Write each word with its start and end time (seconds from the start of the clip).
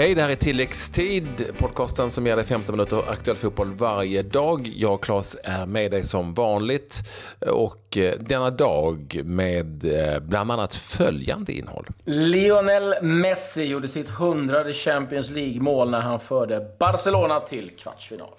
Hej, 0.00 0.14
det 0.14 0.22
här 0.22 0.28
är 0.28 0.34
Tilläggstid, 0.34 1.44
podcasten 1.58 2.10
som 2.10 2.26
ger 2.26 2.36
dig 2.36 2.44
15 2.44 2.76
minuter 2.76 3.10
aktuell 3.10 3.36
fotboll 3.36 3.74
varje 3.74 4.22
dag. 4.22 4.72
Jag 4.76 4.94
och 4.94 5.04
Claes 5.04 5.36
är 5.44 5.66
med 5.66 5.90
dig 5.90 6.04
som 6.04 6.34
vanligt 6.34 7.02
och 7.46 7.96
eh, 7.96 8.14
denna 8.20 8.50
dag 8.50 9.20
med 9.24 9.84
eh, 9.84 10.20
bland 10.20 10.52
annat 10.52 10.74
följande 10.74 11.52
innehåll. 11.52 11.86
Lionel 12.04 12.94
Messi 13.02 13.64
gjorde 13.64 13.88
sitt 13.88 14.08
hundrade 14.08 14.72
Champions 14.72 15.30
League-mål 15.30 15.90
när 15.90 16.00
han 16.00 16.20
förde 16.20 16.66
Barcelona 16.78 17.40
till 17.40 17.70
kvartsfinal. 17.78 18.34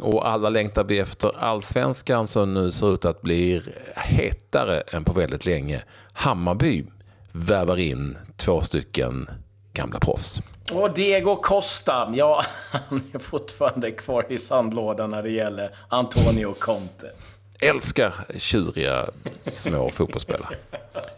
Och 0.00 0.28
alla 0.28 0.50
längtar 0.50 0.84
vi 0.84 0.98
efter 0.98 1.38
allsvenskan 1.38 2.26
som 2.26 2.54
nu 2.54 2.70
ser 2.70 2.94
ut 2.94 3.04
att 3.04 3.22
bli 3.22 3.62
hetare 3.96 4.80
än 4.80 5.04
på 5.04 5.12
väldigt 5.12 5.46
länge. 5.46 5.82
Hammarby 6.12 6.84
värvar 7.32 7.78
in 7.78 8.16
två 8.36 8.60
stycken 8.60 9.28
gamla 9.72 9.98
proffs. 9.98 10.42
Och 10.72 10.94
Diego 10.94 11.36
Costa, 11.36 12.12
ja, 12.14 12.44
han 12.70 13.10
är 13.12 13.18
fortfarande 13.18 13.90
kvar 13.90 14.26
i 14.28 14.38
sandlådan 14.38 15.10
när 15.10 15.22
det 15.22 15.30
gäller 15.30 15.76
Antonio 15.88 16.54
Conte. 16.58 17.10
Älskar 17.60 18.14
tjuriga 18.38 19.08
små 19.40 19.90
fotbollsspelare. 19.92 20.56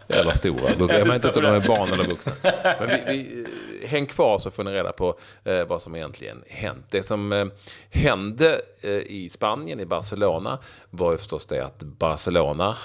Eller 0.09 0.33
stora. 0.33 0.71
Jag 0.79 1.05
vet 1.05 1.25
inte 1.25 1.29
om 1.29 1.45
de 1.45 1.55
är 1.55 1.69
barn 1.69 1.93
eller 1.93 2.05
vuxna. 2.05 2.33
Men 2.79 2.89
vi, 2.89 3.05
vi, 3.07 3.47
häng 3.87 4.07
kvar 4.07 4.39
så 4.39 4.51
får 4.51 4.65
ni 4.65 4.71
reda 4.71 4.93
på 4.93 5.19
eh, 5.45 5.65
vad 5.65 5.83
som 5.83 5.97
egentligen 5.97 6.43
hänt. 6.49 6.87
Det 6.91 7.03
som 7.03 7.33
eh, 7.33 7.47
hände 7.91 8.61
eh, 8.81 8.91
i 8.91 9.29
Spanien, 9.29 9.81
i 9.81 9.87
Barcelona, 9.87 10.59
var 10.91 11.13
ju 11.13 11.19
förstås 11.19 11.47
det 11.47 11.65
att 11.65 11.83
Barcelona 11.83 12.77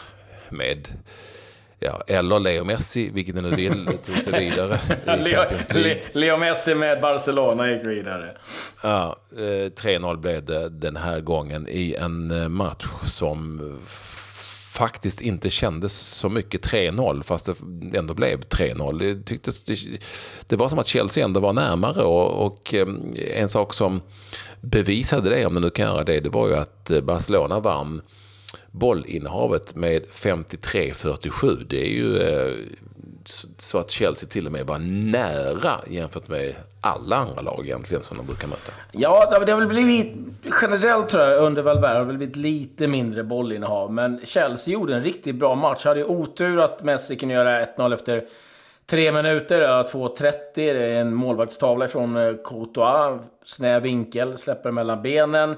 med 0.49 0.87
ja, 1.79 2.03
eller 2.07 2.39
Leo 2.39 2.63
Messi, 2.63 3.09
vilket 3.09 3.35
ni 3.35 3.41
nu 3.41 3.55
vill, 3.55 3.90
tog 4.05 4.21
sig 4.21 4.40
vidare 4.40 4.79
i 5.20 5.23
Champions 5.35 5.73
League. 5.73 6.01
Leo 6.12 6.37
Messi 6.37 6.76
med 6.76 7.01
Barcelona 7.01 7.71
gick 7.71 7.84
vidare. 7.84 8.37
Ja, 8.81 9.15
3-0 9.31 10.12
eh, 10.12 10.20
blev 10.20 10.46
det 10.46 10.70
den 10.70 10.96
här 10.96 11.20
gången 11.20 11.68
i 11.70 11.96
en 11.96 12.31
eh, 12.31 12.48
match 12.49 12.85
som 13.05 13.62
faktiskt 14.76 15.21
inte 15.21 15.49
kändes 15.49 15.99
så 15.99 16.29
mycket 16.29 16.68
3-0 16.68 17.23
fast 17.23 17.49
det 17.62 17.98
ändå 17.98 18.13
blev 18.13 18.40
3-0. 18.40 18.99
Det, 18.99 19.26
tycktes, 19.26 19.63
det, 19.63 19.76
det, 20.48 20.55
var 20.55 20.70
som 20.70 20.79
att 20.79 20.87
Chelsea 20.87 21.26
ändå 21.26 21.40
var 21.40 21.53
närmare 21.53 22.03
och, 22.03 22.46
och, 22.46 22.73
eh, 22.73 22.87
en 23.35 23.49
sak 23.49 23.73
som 23.73 24.01
bevisade 24.62 25.29
det, 25.29 25.46
om 25.46 25.53
det 25.53 25.59
nu 25.59 25.70
kan 25.70 25.85
göra 25.85 26.03
det, 26.03 26.20
det 26.20 26.29
var 26.29 26.48
ju 26.48 26.55
att 26.55 26.91
Barcelona 27.03 27.59
vann 27.59 28.01
bollinnehavet 28.79 29.76
med 29.76 30.05
53-47. 30.05 31.65
Det 31.70 31.81
är 31.81 31.90
ju 31.90 32.18
eh, 32.18 32.54
så 33.57 33.77
att 33.77 33.91
Chelsea 33.91 34.29
till 34.29 34.45
och 34.45 34.51
med 34.51 34.68
var 34.68 34.79
nära 35.12 35.71
jämfört 35.90 36.27
med 36.27 36.55
alla 36.81 37.15
andra 37.15 37.41
lag 37.41 37.65
egentligen 37.65 38.03
som 38.03 38.18
de 38.18 38.26
brukar 38.26 38.48
möta. 38.48 38.71
Ja, 38.91 39.40
det 39.46 39.51
har 39.51 39.59
väl 39.59 39.68
blivit 39.68 40.15
generellt 40.62 41.09
tror 41.09 41.23
jag 41.23 41.43
under 41.43 41.62
Valverde 41.62 41.99
har 41.99 42.05
blivit 42.05 42.35
lite 42.35 42.87
mindre 42.87 43.23
bollinnehav. 43.23 43.93
Men 43.93 44.21
Chelsea 44.26 44.73
gjorde 44.73 44.96
en 44.96 45.03
riktigt 45.03 45.35
bra 45.35 45.55
match. 45.55 45.85
Hade 45.85 45.99
ju 45.99 46.05
otur 46.05 46.59
att 46.59 46.84
Messi 46.84 47.15
kunde 47.15 47.35
göra 47.35 47.65
1-0 47.65 47.93
efter 47.93 48.26
tre 48.85 49.12
minuter, 49.12 49.62
2.30. 49.62 50.31
Det 50.55 50.71
är 50.71 51.01
en 51.01 51.13
målvaktstavla 51.15 51.87
från 51.87 52.18
eh, 52.18 52.34
Courtois. 52.43 53.21
Snäv 53.46 53.81
vinkel, 53.81 54.37
släpper 54.37 54.71
mellan 54.71 55.01
benen. 55.01 55.55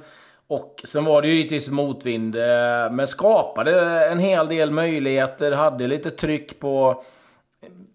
Och 0.49 0.81
sen 0.83 1.05
var 1.05 1.21
det 1.21 1.27
ju 1.27 1.35
givetvis 1.35 1.69
motvind, 1.69 2.35
eh, 2.35 2.91
men 2.91 3.07
skapade 3.07 4.05
en 4.05 4.19
hel 4.19 4.47
del 4.47 4.71
möjligheter, 4.71 5.51
hade 5.51 5.87
lite 5.87 6.11
tryck 6.11 6.59
på, 6.59 7.03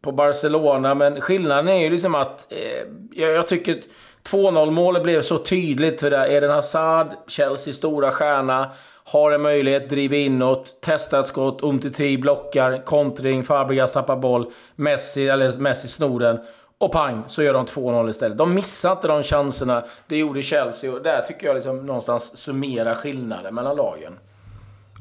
på 0.02 0.12
Barcelona. 0.12 0.94
Men 0.94 1.20
skillnaden 1.20 1.68
är 1.68 1.78
ju 1.78 1.90
liksom 1.90 2.14
att 2.14 2.52
eh, 2.52 2.86
jag, 3.12 3.48
tycker 3.48 3.82
2-0 4.30 4.70
målet 4.70 5.02
blev 5.02 5.22
så 5.22 5.38
tydligt. 5.38 6.00
För 6.00 6.10
det 6.10 6.32
Eden 6.32 6.50
Hazard, 6.50 7.06
Chelseas 7.26 7.76
stora 7.76 8.10
stjärna, 8.10 8.70
har 9.04 9.32
en 9.32 9.42
möjlighet, 9.42 9.90
driver 9.90 10.16
inåt, 10.16 10.78
testar 10.80 11.20
ett 11.20 11.26
skott, 11.26 11.62
Umtiti 11.62 12.18
blockar, 12.18 12.84
kontring, 12.84 13.44
Fabregas 13.44 13.92
tappar 13.92 14.16
boll, 14.16 14.52
Messi, 14.74 15.28
eller 15.28 15.58
Messi 15.58 15.88
snor 15.88 16.20
den. 16.20 16.38
Och 16.82 16.92
pang, 16.92 17.22
så 17.26 17.42
gör 17.42 17.52
de 17.52 17.66
2-0 17.66 18.10
istället. 18.10 18.38
De 18.38 18.54
missade 18.54 18.94
inte 18.94 19.08
de 19.08 19.22
chanserna. 19.22 19.84
Det 20.06 20.16
gjorde 20.16 20.42
Chelsea 20.42 20.92
och 20.92 21.02
där 21.02 21.22
tycker 21.22 21.46
jag 21.46 21.54
liksom 21.54 21.86
någonstans 21.86 22.36
summerar 22.36 22.94
skillnaden 22.94 23.54
mellan 23.54 23.76
lagen. 23.76 24.12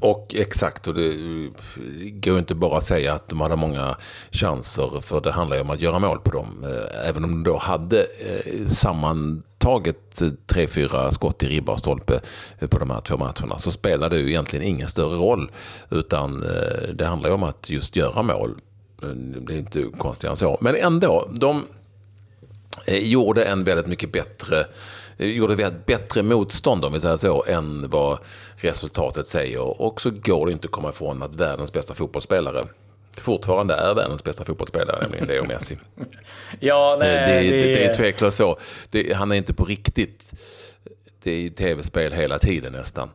Och 0.00 0.34
exakt, 0.34 0.88
och 0.88 0.94
det 0.94 1.16
går 2.10 2.38
inte 2.38 2.54
bara 2.54 2.76
att 2.76 2.84
säga 2.84 3.12
att 3.12 3.28
de 3.28 3.40
hade 3.40 3.56
många 3.56 3.96
chanser, 4.30 5.00
för 5.00 5.20
det 5.20 5.32
handlar 5.32 5.56
ju 5.56 5.62
om 5.62 5.70
att 5.70 5.80
göra 5.80 5.98
mål 5.98 6.18
på 6.18 6.30
dem. 6.30 6.64
Eh, 6.64 7.08
även 7.08 7.24
om 7.24 7.30
de 7.30 7.50
då 7.50 7.56
hade 7.56 8.00
eh, 8.02 8.66
sammantaget 8.66 10.22
eh, 10.22 10.28
tre, 10.46 10.66
fyra 10.66 11.10
skott 11.10 11.42
i 11.42 11.46
ribba 11.46 11.72
och 11.72 11.80
stolpe 11.80 12.20
på 12.70 12.78
de 12.78 12.90
här 12.90 13.00
två 13.00 13.16
matcherna, 13.16 13.58
så 13.58 13.70
spelar 13.70 14.10
det 14.10 14.16
ju 14.16 14.28
egentligen 14.28 14.66
ingen 14.66 14.88
större 14.88 15.16
roll. 15.16 15.50
Utan 15.90 16.44
det 16.94 17.04
handlar 17.04 17.28
ju 17.28 17.34
om 17.34 17.42
att 17.42 17.70
just 17.70 17.96
göra 17.96 18.22
mål 18.22 18.54
det 19.46 19.54
är 19.54 19.58
inte 19.58 19.84
konstigare 19.98 20.32
än 20.32 20.36
så. 20.36 20.58
Men 20.60 20.76
ändå, 20.76 21.28
de 21.32 21.66
eh, 22.86 22.98
gjorde 22.98 23.44
en 23.44 23.64
väldigt 23.64 23.86
mycket 23.86 24.12
bättre 24.12 24.66
eh, 25.16 25.26
gjorde 25.26 25.64
ett 25.64 25.86
bättre 25.86 26.22
motstånd 26.22 26.84
om 26.84 26.92
vi 26.92 27.00
säger 27.00 27.16
så 27.16 27.44
än 27.46 27.90
vad 27.90 28.18
resultatet 28.56 29.26
säger. 29.26 29.80
Och 29.82 30.00
så 30.00 30.10
går 30.10 30.46
det 30.46 30.52
inte 30.52 30.66
att 30.66 30.72
komma 30.72 30.88
ifrån 30.88 31.22
att 31.22 31.34
världens 31.34 31.72
bästa 31.72 31.94
fotbollsspelare 31.94 32.64
fortfarande 33.16 33.74
är 33.74 33.94
världens 33.94 34.24
bästa 34.24 34.44
fotbollsspelare, 34.44 35.00
nämligen 35.00 35.26
Leo 35.26 35.44
Messi. 35.44 35.78
ja, 36.60 36.96
nej, 37.00 37.08
det, 37.10 37.50
det, 37.50 37.66
det, 37.66 37.74
det 37.74 37.84
är 37.84 37.94
tveklöst 37.94 38.36
så. 38.36 38.58
Det, 38.90 39.12
han 39.12 39.32
är 39.32 39.36
inte 39.36 39.54
på 39.54 39.64
riktigt. 39.64 40.32
Det 41.22 41.46
är 41.46 41.50
tv-spel 41.50 42.12
hela 42.12 42.38
tiden 42.38 42.72
nästan. 42.72 43.10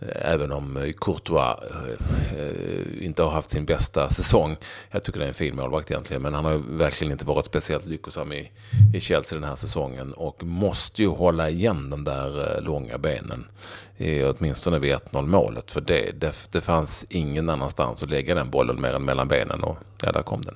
Eh, 0.00 0.32
även 0.32 0.52
om 0.52 0.92
Courtois 1.00 1.56
eh, 1.70 2.40
eh, 2.40 3.06
inte 3.06 3.22
har 3.22 3.30
haft 3.30 3.50
sin 3.50 3.64
bästa 3.64 4.08
säsong. 4.08 4.56
Jag 4.90 5.02
tycker 5.02 5.18
det 5.18 5.24
är 5.24 5.28
en 5.28 5.34
fin 5.34 5.56
målvakt 5.56 5.90
egentligen, 5.90 6.22
men 6.22 6.34
han 6.34 6.44
har 6.44 6.78
verkligen 6.78 7.12
inte 7.12 7.26
varit 7.26 7.44
speciellt 7.44 7.86
lyckosam 7.86 8.32
i, 8.32 8.50
i 8.94 9.00
Chelsea 9.00 9.38
den 9.38 9.48
här 9.48 9.54
säsongen 9.54 10.12
och 10.12 10.44
måste 10.44 11.02
ju 11.02 11.08
hålla 11.08 11.50
igen 11.50 11.90
de 11.90 12.04
där 12.04 12.60
långa 12.60 12.98
benen. 12.98 13.46
Åtminstone 13.98 14.78
vid 14.78 14.94
1-0 14.94 15.26
målet, 15.26 15.70
för 15.70 15.80
det, 15.80 16.20
det, 16.20 16.48
det 16.52 16.60
fanns 16.60 17.06
ingen 17.08 17.50
annanstans 17.50 18.02
att 18.02 18.10
lägga 18.10 18.34
den 18.34 18.50
bollen 18.50 18.80
mer 18.80 18.92
än 18.92 19.04
mellan 19.04 19.28
benen 19.28 19.64
och 19.64 19.78
ja, 20.02 20.12
där 20.12 20.22
kom 20.22 20.42
den. 20.42 20.54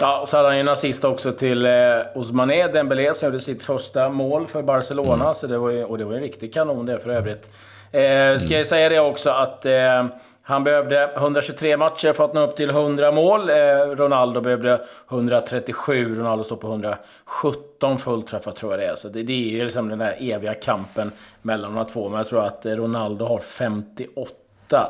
Ja, 0.00 0.20
och 0.20 0.28
så 0.28 0.36
hade 0.36 0.48
han 0.48 0.56
ju 0.56 0.60
en 0.60 0.68
assist 0.68 1.04
också 1.04 1.32
till 1.32 1.66
eh, 1.66 1.72
Ousmane 2.14 2.68
Dembélé 2.68 3.14
som 3.14 3.26
gjorde 3.26 3.40
sitt 3.40 3.62
första 3.62 4.08
mål 4.08 4.46
för 4.46 4.62
Barcelona. 4.62 5.24
Mm. 5.24 5.34
Så 5.34 5.46
det 5.46 5.58
var 5.58 5.70
ju, 5.70 5.84
och 5.84 5.98
det 5.98 6.04
var 6.04 6.14
en 6.14 6.20
riktig 6.20 6.54
kanon 6.54 6.86
det 6.86 6.98
för 6.98 7.10
övrigt. 7.10 7.50
Eh, 7.92 8.38
ska 8.38 8.54
jag 8.54 8.66
säga 8.66 8.88
det 8.88 9.00
också 9.00 9.30
att 9.30 9.64
eh, 9.64 10.06
han 10.42 10.64
behövde 10.64 11.10
123 11.16 11.76
matcher 11.76 12.12
för 12.12 12.24
att 12.24 12.34
nå 12.34 12.40
upp 12.40 12.56
till 12.56 12.70
100 12.70 13.12
mål. 13.12 13.50
Eh, 13.50 13.54
Ronaldo 13.96 14.40
behövde 14.40 14.80
137. 15.10 16.14
Ronaldo 16.14 16.44
står 16.44 16.56
på 16.56 16.66
117 16.66 17.98
fullträffar 17.98 18.52
tror 18.52 18.72
jag 18.72 18.80
det 18.80 18.86
är. 18.86 18.96
Så 18.96 19.08
det, 19.08 19.22
det 19.22 19.60
är 19.60 19.64
liksom 19.64 19.88
den 19.88 19.98
där 19.98 20.16
eviga 20.20 20.54
kampen 20.54 21.12
mellan 21.42 21.74
de 21.74 21.86
två. 21.86 22.08
Men 22.08 22.18
jag 22.18 22.28
tror 22.28 22.44
att 22.44 22.66
Ronaldo 22.66 23.24
har 23.24 23.38
58 23.38 24.32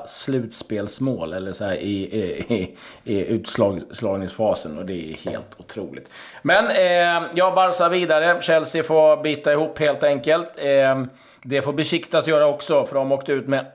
slutspelsmål 0.06 1.32
eller 1.32 1.52
så 1.52 1.72
i, 1.72 2.02
i, 2.02 2.76
i 3.04 3.24
utslagningsfasen 3.24 4.78
och 4.78 4.86
det 4.86 5.12
är 5.12 5.30
helt 5.30 5.56
otroligt. 5.56 6.10
Men 6.42 6.70
eh, 6.70 7.28
ja, 7.34 7.52
Barca 7.54 7.88
vidare. 7.88 8.42
Chelsea 8.42 8.82
får 8.82 9.22
bita 9.22 9.52
ihop 9.52 9.78
helt 9.78 10.02
enkelt. 10.02 10.48
Eh, 10.56 11.04
det 11.42 11.62
får 11.62 11.72
Besiktas 11.72 12.28
göra 12.28 12.46
också, 12.46 12.86
för 12.86 12.94
de 12.94 13.12
åkte 13.12 13.32
ut 13.32 13.48
med 13.48 13.66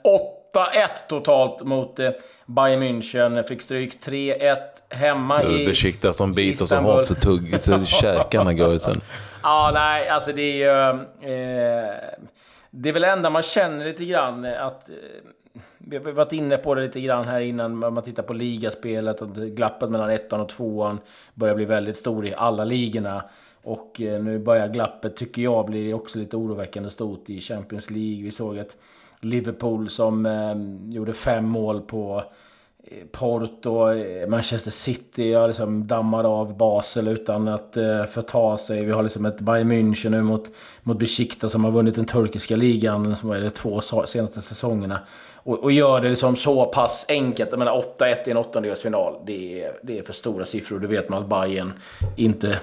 8-1 0.54 0.88
totalt 1.10 1.64
mot 1.64 2.00
eh, 2.00 2.12
Bayern 2.46 2.84
München. 2.84 3.44
Fick 3.44 3.62
stryk 3.62 4.00
3-1 4.06 4.58
hemma 4.90 5.44
i 5.44 5.66
Besiktas 5.66 6.18
som 6.18 6.34
biter 6.34 6.66
så 6.66 6.76
hårt 6.76 7.06
så, 7.06 7.16
tugg, 7.16 7.62
så 7.62 7.86
käkarna 7.86 8.54
går 8.54 8.74
ut 8.74 8.82
sen. 8.82 9.02
Ja, 9.44 9.72
nej, 9.74 10.10
alltså 10.10 10.32
det 10.34 10.42
är 10.42 10.56
ju... 10.56 10.90
Eh, 11.34 11.94
det 12.70 12.90
är 12.90 12.94
väl 12.94 13.04
enda 13.04 13.30
man 13.30 13.42
känner 13.42 13.86
lite 13.86 14.06
grann 14.06 14.46
att... 14.46 14.90
Vi 15.78 15.98
har 15.98 16.12
varit 16.12 16.34
inne 16.34 16.58
på 16.58 16.76
det 16.76 16.82
lite 16.82 17.02
grann 17.02 17.26
här 17.26 17.40
innan 17.40 17.78
man 17.78 18.04
tittar 18.04 18.24
på 18.24 18.34
ligaspelet. 18.34 19.22
Att 19.22 19.36
glappet 19.36 19.90
mellan 19.90 20.10
ettan 20.10 20.42
och 20.42 20.50
tvåan 20.50 21.00
börjar 21.34 21.56
bli 21.56 21.66
väldigt 21.66 21.98
stor 21.98 22.26
i 22.26 22.34
alla 22.34 22.64
ligorna. 22.64 23.24
Och 23.64 24.02
eh, 24.02 24.24
nu 24.24 24.40
börjar 24.40 24.68
glappet, 24.68 25.16
tycker 25.16 25.42
jag, 25.42 25.66
bli 25.66 25.94
också 25.94 26.20
lite 26.20 26.38
oroväckande 26.38 26.90
stort 26.90 27.30
i 27.30 27.42
Champions 27.42 27.90
League. 27.90 28.24
Vi 28.24 28.32
såg 28.32 28.58
ett 28.58 28.78
Liverpool 29.20 29.90
som 29.90 30.26
eh, 30.26 30.94
gjorde 30.94 31.14
fem 31.14 31.46
mål 31.46 31.82
på 31.82 32.24
Eh, 32.88 33.06
Porto, 33.12 33.92
eh, 33.92 34.28
Manchester 34.28 34.72
City 34.72 35.34
har 35.34 35.48
liksom 35.48 35.88
dammar 35.88 36.24
av 36.24 36.58
Basel 36.58 37.08
utan 37.08 37.48
att 37.48 37.78
eh, 37.78 38.06
förta 38.06 38.58
sig. 38.58 38.86
Vi 38.86 38.92
har 38.92 39.04
liksom 39.04 39.26
ett 39.26 39.40
Bayern 39.40 39.72
München 39.72 40.10
nu 40.10 40.22
mot, 40.22 40.46
mot 40.84 41.00
Besiktas 41.00 41.52
som 41.52 41.64
har 41.64 41.72
vunnit 41.72 41.96
den 41.96 42.06
turkiska 42.06 42.56
ligan 42.56 43.18
som 43.18 43.32
är 43.32 43.42
de 43.42 43.50
två 43.50 43.82
senaste 43.82 44.42
säsongerna. 44.42 45.00
Och, 45.36 45.64
och 45.64 45.72
gör 45.72 46.02
det 46.02 46.10
liksom 46.10 46.36
så 46.36 46.66
pass 46.66 47.06
enkelt. 47.08 47.52
Jag 47.52 47.60
menar 47.60 47.84
8-1 48.00 48.28
i 48.28 48.32
en 48.32 48.38
åttondelsfinal. 48.38 49.16
Det 49.26 49.64
är, 49.64 49.72
det 49.84 50.00
är 50.00 50.04
för 50.04 50.14
stora 50.14 50.46
siffror. 50.46 50.80
Det 50.80 50.88
vet 50.88 51.10
man 51.10 51.24
att 51.24 51.30
Bayern 51.30 51.74
inte 52.16 52.60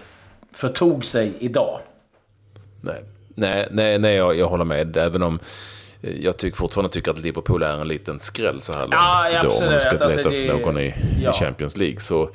förtog 0.53 1.05
sig 1.05 1.33
idag. 1.39 1.79
Nej, 2.81 3.05
nej, 3.35 3.69
nej, 3.71 3.99
nej 3.99 4.15
jag, 4.15 4.37
jag 4.37 4.49
håller 4.49 4.65
med. 4.65 4.97
Även 4.97 5.23
om 5.23 5.39
jag 6.01 6.37
tycker 6.37 6.57
fortfarande 6.57 6.93
tycker 6.93 7.11
att 7.11 7.19
Liverpool 7.19 7.63
är 7.63 7.77
en 7.81 7.89
liten 7.89 8.19
skräll 8.21 8.61
så 8.61 8.73
här 8.73 8.81
långt. 8.81 8.93
Ja, 8.93 9.41
då, 9.43 9.51
om 9.51 9.67
man 9.67 9.81
ska 9.81 9.91
leta 9.91 10.05
Alltså, 10.05 10.21
efter 10.21 10.31
det- 10.31 10.53
någon 10.53 10.79
i, 10.79 10.95
ja. 11.23 11.31
i 11.31 11.33
Champions 11.33 11.77
League 11.77 12.01
så, 12.01 12.31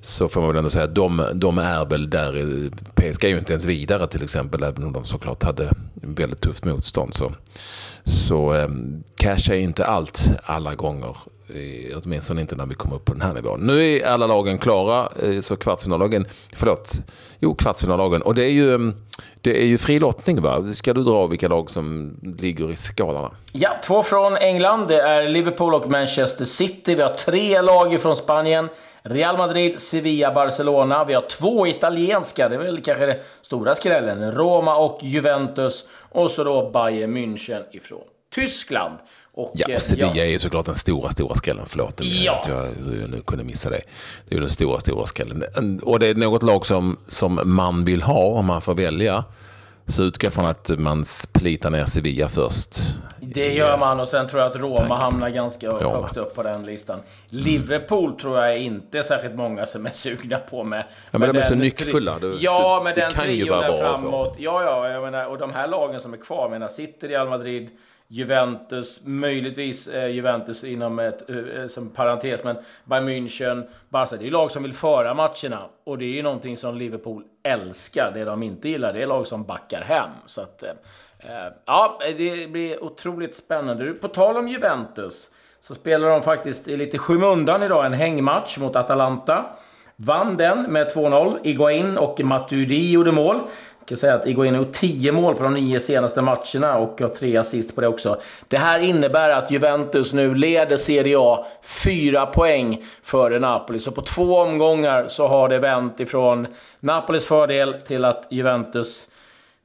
så 0.00 0.28
får 0.28 0.40
man 0.40 0.48
väl 0.48 0.56
ändå 0.56 0.70
säga 0.70 0.84
att 0.84 0.94
de, 0.94 1.24
de 1.34 1.58
är 1.58 1.84
väl 1.84 2.10
där. 2.10 2.32
PSG 2.94 3.24
är 3.24 3.28
ju 3.28 3.38
inte 3.38 3.52
ens 3.52 3.64
vidare 3.64 4.06
till 4.06 4.22
exempel, 4.22 4.62
även 4.62 4.84
om 4.84 4.92
de 4.92 5.04
såklart 5.04 5.42
hade 5.42 5.70
väldigt 5.94 6.40
tufft 6.40 6.64
motstånd. 6.64 7.14
Så, 7.14 7.32
så 8.04 8.54
um, 8.54 9.04
cash 9.16 9.50
är 9.50 9.54
inte 9.54 9.84
allt 9.86 10.28
alla 10.44 10.74
gånger. 10.74 11.16
Åtminstone 12.04 12.40
inte 12.40 12.56
när 12.56 12.66
vi 12.66 12.74
kommer 12.74 12.96
upp 12.96 13.04
på 13.04 13.12
den 13.12 13.22
här 13.22 13.34
nivån. 13.34 13.60
Nu 13.60 13.82
är 13.82 14.06
alla 14.06 14.26
lagen 14.26 14.58
klara, 14.58 15.08
eh, 15.22 15.40
så 15.40 15.56
kvartsfinallagen, 15.56 16.26
förlåt, 16.52 16.92
jo 17.38 17.54
kvartsfinallagen. 17.54 18.22
Och 18.22 18.34
det 18.34 18.44
är 18.44 18.50
ju, 18.50 18.74
mm, 18.74 18.94
det 19.40 19.62
är 19.62 19.66
ju 19.66 19.78
fri 19.78 19.98
lottning 19.98 20.40
va? 20.40 20.72
Ska 20.72 20.94
du 20.94 21.04
dra 21.04 21.26
vilka 21.26 21.48
lag 21.48 21.70
som 21.70 22.16
ligger 22.38 22.70
i 22.70 22.76
skalarna? 22.76 23.30
Ja, 23.52 23.70
två 23.84 24.02
från 24.02 24.36
England. 24.36 24.88
Det 24.88 25.00
är 25.00 25.28
Liverpool 25.28 25.74
och 25.74 25.90
Manchester 25.90 26.44
City. 26.44 26.94
Vi 26.94 27.02
har 27.02 27.14
tre 27.14 27.62
lag 27.62 28.02
från 28.02 28.16
Spanien. 28.16 28.68
Real 29.02 29.38
Madrid, 29.38 29.80
Sevilla, 29.80 30.34
Barcelona. 30.34 31.04
Vi 31.04 31.14
har 31.14 31.22
två 31.22 31.66
italienska. 31.66 32.48
Det 32.48 32.54
är 32.54 32.58
väl 32.58 32.80
kanske 32.80 33.06
den 33.06 33.16
stora 33.42 33.74
skrällen. 33.74 34.32
Roma 34.32 34.76
och 34.76 34.98
Juventus. 35.02 35.88
Och 36.12 36.30
så 36.30 36.44
då 36.44 36.70
Bayern 36.70 37.16
München 37.16 37.62
ifrån 37.72 38.04
Tyskland. 38.34 38.98
Och, 39.42 39.52
Ja, 39.54 39.66
eh, 39.68 39.74
och 39.74 39.82
Sevilla 39.82 40.24
är 40.24 40.30
ju 40.30 40.38
såklart 40.38 40.66
den 40.66 40.74
stora, 40.74 41.08
stora 41.10 41.34
skrällen. 41.34 41.64
Förlåt 41.66 42.00
Ja. 42.00 42.32
att 42.42 42.48
jag 42.48 42.66
jag 43.02 43.10
nu 43.10 43.20
kunde 43.26 43.44
missa 43.44 43.70
det. 43.70 43.80
Det 44.28 44.34
är 44.34 44.34
ju 44.34 44.40
den 44.40 44.50
stora, 44.50 44.80
stora 44.80 45.06
skrällen. 45.06 45.80
Och 45.82 45.98
det 45.98 46.06
är 46.06 46.14
något 46.14 46.42
lag 46.42 46.66
som, 46.66 46.96
som 47.06 47.40
man 47.44 47.84
vill 47.84 48.02
ha 48.02 48.22
om 48.24 48.46
man 48.46 48.60
får 48.60 48.74
välja. 48.74 49.24
Så 49.86 50.02
utgår 50.02 50.30
från 50.30 50.46
att 50.46 50.70
man 50.78 51.04
plitar 51.32 51.70
ner 51.70 51.84
Sevilla 51.84 52.28
först. 52.28 52.76
Det 53.20 53.54
gör 53.54 53.78
man 53.78 54.00
och 54.00 54.08
sen 54.08 54.28
tror 54.28 54.42
jag 54.42 54.50
att 54.50 54.56
Roma 54.56 54.96
hamnar 54.96 55.28
ganska 55.28 55.68
Roma. 55.70 56.02
högt 56.02 56.16
upp 56.16 56.34
på 56.34 56.42
den 56.42 56.66
listan. 56.66 57.00
Liverpool 57.28 58.16
tror 58.20 58.38
jag 58.38 58.58
inte 58.58 58.98
är 58.98 59.02
särskilt 59.02 59.34
många 59.34 59.66
som 59.66 59.86
är 59.86 59.90
sugna 59.90 60.36
på 60.38 60.64
med. 60.64 60.84
Ja, 61.10 61.18
men 61.18 61.32
de 61.32 61.38
är 61.38 61.42
så 61.42 61.54
nyckfulla. 61.54 62.18
Du- 62.18 62.36
ja, 62.40 62.78
du- 62.78 62.84
med 62.84 62.94
det 62.94 63.00
den 63.00 63.10
trion 63.10 63.60
där 63.60 63.72
för. 63.72 63.78
framåt. 63.78 64.36
Ja, 64.38 64.62
ja, 64.64 64.88
jag 64.88 65.02
menar, 65.02 65.24
och 65.26 65.38
de 65.38 65.52
här 65.54 65.66
lagen 65.68 66.00
som 66.00 66.12
är 66.12 66.18
kvar, 66.18 66.42
jag 66.42 66.50
menar 66.50 66.68
City, 66.68 67.08
Real 67.08 67.28
Madrid, 67.28 67.68
Juventus, 68.12 69.00
möjligtvis 69.04 69.88
eh, 69.88 70.06
Juventus 70.06 70.64
inom 70.64 70.98
ett, 70.98 71.30
eh, 71.30 71.36
eh, 71.36 71.66
som 71.68 71.90
parentes, 71.90 72.44
men 72.44 72.56
Bayern 72.84 73.08
München, 73.08 73.62
Barca. 73.88 74.16
Det 74.16 74.26
är 74.26 74.30
lag 74.30 74.50
som 74.50 74.62
vill 74.62 74.74
föra 74.74 75.14
matcherna. 75.14 75.60
Och 75.84 75.98
det 75.98 76.04
är 76.04 76.14
ju 76.14 76.22
någonting 76.22 76.56
som 76.56 76.76
Liverpool 76.76 77.24
älskar. 77.42 78.10
Det 78.14 78.24
de 78.24 78.42
inte 78.42 78.68
gillar, 78.68 78.92
det 78.92 79.02
är 79.02 79.06
lag 79.06 79.26
som 79.26 79.44
backar 79.44 79.80
hem. 79.80 80.10
Så 80.26 80.40
att, 80.40 80.62
eh, 80.62 80.70
eh 81.18 81.52
ja, 81.64 81.98
det 82.16 82.50
blir 82.50 82.84
otroligt 82.84 83.36
spännande. 83.36 83.92
På 83.92 84.08
tal 84.08 84.36
om 84.36 84.48
Juventus, 84.48 85.30
så 85.60 85.74
spelar 85.74 86.08
de 86.08 86.22
faktiskt 86.22 86.68
i 86.68 86.76
lite 86.76 86.98
skymundan 86.98 87.62
idag 87.62 87.86
en 87.86 87.92
hängmatch 87.92 88.58
mot 88.58 88.76
Atalanta. 88.76 89.46
Vann 89.96 90.36
den 90.36 90.62
med 90.62 90.92
2-0. 90.94 91.38
Iguain 91.42 91.98
och 91.98 92.20
Matuidi 92.20 92.90
gjorde 92.90 93.12
mål. 93.12 93.40
Kan 93.84 93.96
säga 93.96 94.14
att 94.14 94.26
Iguain 94.26 94.54
har 94.54 94.62
gjort 94.62 94.72
10 94.72 95.12
mål 95.12 95.34
på 95.34 95.42
de 95.42 95.54
nio 95.54 95.80
senaste 95.80 96.22
matcherna 96.22 96.78
och 96.78 97.00
har 97.00 97.08
tre 97.08 97.36
assist 97.36 97.74
på 97.74 97.80
det 97.80 97.88
också. 97.88 98.20
Det 98.48 98.58
här 98.58 98.80
innebär 98.80 99.32
att 99.32 99.50
Juventus 99.50 100.12
nu 100.12 100.34
leder 100.34 100.76
Serie 100.76 101.16
A 101.18 101.46
4 101.62 102.26
poäng 102.26 102.84
före 103.02 103.38
Napoli. 103.38 103.78
Så 103.78 103.90
på 103.90 104.02
två 104.02 104.36
omgångar 104.36 105.08
så 105.08 105.28
har 105.28 105.48
det 105.48 105.58
vänt 105.58 106.00
ifrån 106.00 106.46
Napolis 106.80 107.26
fördel 107.26 107.74
till 107.86 108.04
att 108.04 108.26
Juventus, 108.30 109.08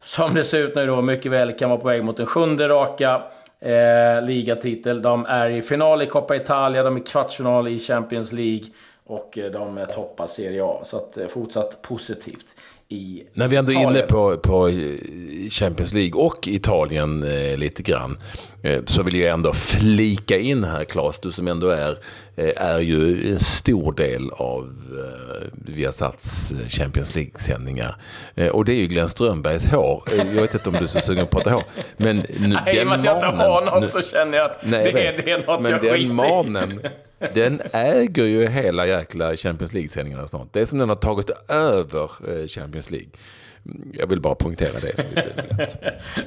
som 0.02 0.34
det 0.34 0.44
ser 0.44 0.60
ut 0.60 0.76
nu 0.76 0.86
då, 0.86 1.02
mycket 1.02 1.32
väl 1.32 1.52
kan 1.52 1.70
vara 1.70 1.80
på 1.80 1.88
väg 1.88 2.04
mot 2.04 2.20
en 2.20 2.26
sjunde 2.26 2.68
raka 2.70 3.22
eh, 3.60 4.22
ligatitel. 4.24 5.02
De 5.02 5.26
är 5.26 5.50
i 5.50 5.62
final 5.62 6.02
i 6.02 6.06
Coppa 6.06 6.36
Italia, 6.36 6.84
de 6.84 6.96
är 6.96 7.00
i 7.00 7.04
kvartsfinal 7.04 7.68
i 7.68 7.80
Champions 7.80 8.32
League 8.32 8.66
och 9.06 9.38
eh, 9.38 9.52
de 9.52 9.78
eh, 9.78 9.86
toppar 9.86 10.28
Serie 10.28 10.64
A. 10.64 10.82
Så 10.84 10.98
att, 10.98 11.18
eh, 11.18 11.28
fortsatt 11.28 11.82
positivt 11.82 12.46
i 12.90 13.24
När 13.34 13.48
vi 13.48 13.56
ändå 13.56 13.72
är 13.72 13.76
inne 13.76 14.02
på, 14.02 14.38
på 14.38 14.72
Champions 15.50 15.94
League 15.94 16.22
och 16.22 16.48
Italien 16.48 17.24
eh, 17.24 17.58
lite 17.58 17.84
grann. 17.84 18.18
Eh, 18.64 18.82
så 18.86 19.04
vill 19.04 19.16
jag 19.16 19.34
ändå 19.34 19.54
flika 19.54 20.38
in 20.40 20.64
här 20.64 20.84
Claes, 20.84 21.20
du 21.20 21.32
som 21.32 21.48
ändå 21.48 21.70
är, 21.70 21.98
eh, 22.36 22.50
är 22.56 22.80
ju 22.80 23.32
en 23.32 23.40
stor 23.40 23.94
del 23.94 24.30
av 24.32 24.64
eh, 24.92 25.48
Viasats 25.52 26.52
eh, 26.52 26.68
Champions 26.70 27.16
League-sändningar. 27.16 27.96
Eh, 28.36 28.48
och 28.48 28.66
det 28.66 28.74
är 28.74 28.78
ju 28.78 28.88
Glenn 28.88 29.10
Strömbergs 29.10 29.66
hår. 29.66 30.04
Eh, 30.12 30.18
jag 30.18 30.42
vet 30.42 30.54
inte 30.54 30.70
om 30.70 30.76
du 30.76 30.84
är 30.84 30.88
så 30.88 31.00
sugen 31.00 31.28
på 31.28 31.38
att 31.38 31.44
prata 31.44 31.56
hår. 31.56 31.64
Men 31.98 32.18
nu, 32.18 32.58
Nej, 32.66 32.78
I 32.78 32.84
och 32.84 32.88
med 32.88 33.00
att 33.00 33.06
jag 33.06 33.16
inte 33.18 33.26
har 33.28 33.62
något 33.66 33.82
nu- 33.82 33.88
så 33.90 34.02
känner 34.02 34.38
jag 34.38 34.46
att 34.52 34.58
Nej, 34.66 34.92
det, 34.94 35.08
är, 35.08 35.22
det 35.26 35.32
är 35.32 35.38
något 35.48 35.62
Men 35.62 35.72
jag 35.72 35.82
skiter 35.82 36.54
den 36.60 36.72
i. 36.72 36.80
den 37.34 37.62
äger 37.74 38.24
ju 38.26 38.48
hela 38.48 38.86
jäkla 38.88 39.36
Champions 39.36 39.74
League-sändningarna 39.74 40.28
snart. 40.28 40.48
Det 40.52 40.62
är 40.62 40.66
som 40.66 40.78
den 40.78 40.90
har 40.90 40.96
tagit 40.96 41.30
över 41.50 42.04
eh, 42.04 42.48
Champions 42.48 42.92
League. 42.92 43.10
Mm, 43.66 43.92
Jag 43.94 44.08
vill 44.08 44.22
bara 44.22 44.36
poängtera 44.36 44.80
det 44.80 44.98
lite 45.16 45.56
lätt. 45.58 45.78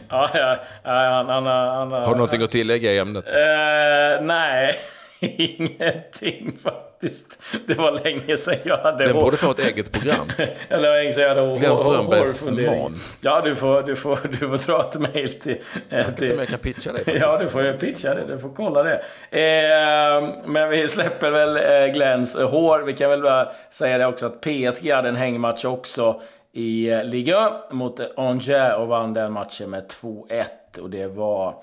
Ja, 0.09 0.31
ja, 0.35 0.57
ja, 0.85 0.91
han, 0.93 1.29
han, 1.29 1.47
han, 1.47 1.93
Har 1.93 2.07
du 2.09 2.15
någonting 2.15 2.43
att 2.43 2.51
tillägga 2.51 2.93
i 2.93 2.99
ämnet? 2.99 3.27
Eh, 3.27 4.25
nej, 4.25 4.75
ingenting 5.21 6.59
faktiskt. 6.63 7.39
Det 7.67 7.75
var 7.75 8.05
länge 8.05 8.37
sedan 8.37 8.55
jag 8.65 8.77
hade 8.77 9.05
Den 9.05 9.15
hår- 9.17 9.21
borde 9.23 9.37
få 9.37 9.51
ett 9.51 9.59
eget 9.59 9.93
program. 9.93 10.33
Eller 10.69 10.93
länge 10.93 11.13
sedan 11.13 11.23
jag 11.23 11.29
hade 11.29 11.41
hår- 11.41 11.57
Glenn 11.59 11.71
hår- 11.73 11.77
Strömbergs 11.77 12.51
man. 12.51 13.01
Ja, 13.21 13.41
du 13.41 13.55
får, 13.55 13.83
du, 13.83 13.97
får, 13.97 14.19
du 14.41 14.59
får 14.59 14.67
dra 14.67 14.81
ett 14.93 14.99
mejl 15.01 15.29
till... 15.41 15.57
eh, 15.91 15.99
Jag 15.99 16.07
ska 16.07 16.17
se 16.17 16.23
till 16.23 16.33
om 16.33 16.39
jag 16.39 16.49
kan 16.49 16.59
pitcha 16.59 16.93
det 16.93 16.99
faktiskt. 16.99 17.21
Ja, 17.21 17.37
du 17.41 17.49
får 17.49 17.73
pitcha 17.73 18.15
det. 18.15 18.25
Du 18.27 18.39
får 18.39 18.51
kolla 18.57 18.83
det. 18.83 18.95
Eh, 19.31 20.29
men 20.47 20.69
vi 20.71 20.89
släpper 20.89 21.31
väl 21.31 21.57
eh, 21.57 21.93
Glenns 21.95 22.37
hår. 22.39 22.79
Vi 22.79 22.93
kan 22.93 23.11
väl 23.11 23.23
bara 23.23 23.49
säga 23.71 23.99
det 23.99 24.07
också 24.07 24.27
att 24.27 24.41
PSG 24.41 24.91
hade 24.93 25.09
en 25.09 25.17
hängmatch 25.17 25.65
också 25.65 26.21
i 26.53 26.89
eh, 26.91 27.05
Ligue 27.05 27.47
1 27.47 27.53
mot 27.73 28.01
Angers 28.17 28.77
och 28.77 28.89
vann 28.89 29.15
den 29.15 29.33
matchen 29.33 29.71
med 29.71 29.93
2-1. 30.03 30.45
Och 30.81 30.91
det 30.91 31.07
var 31.07 31.55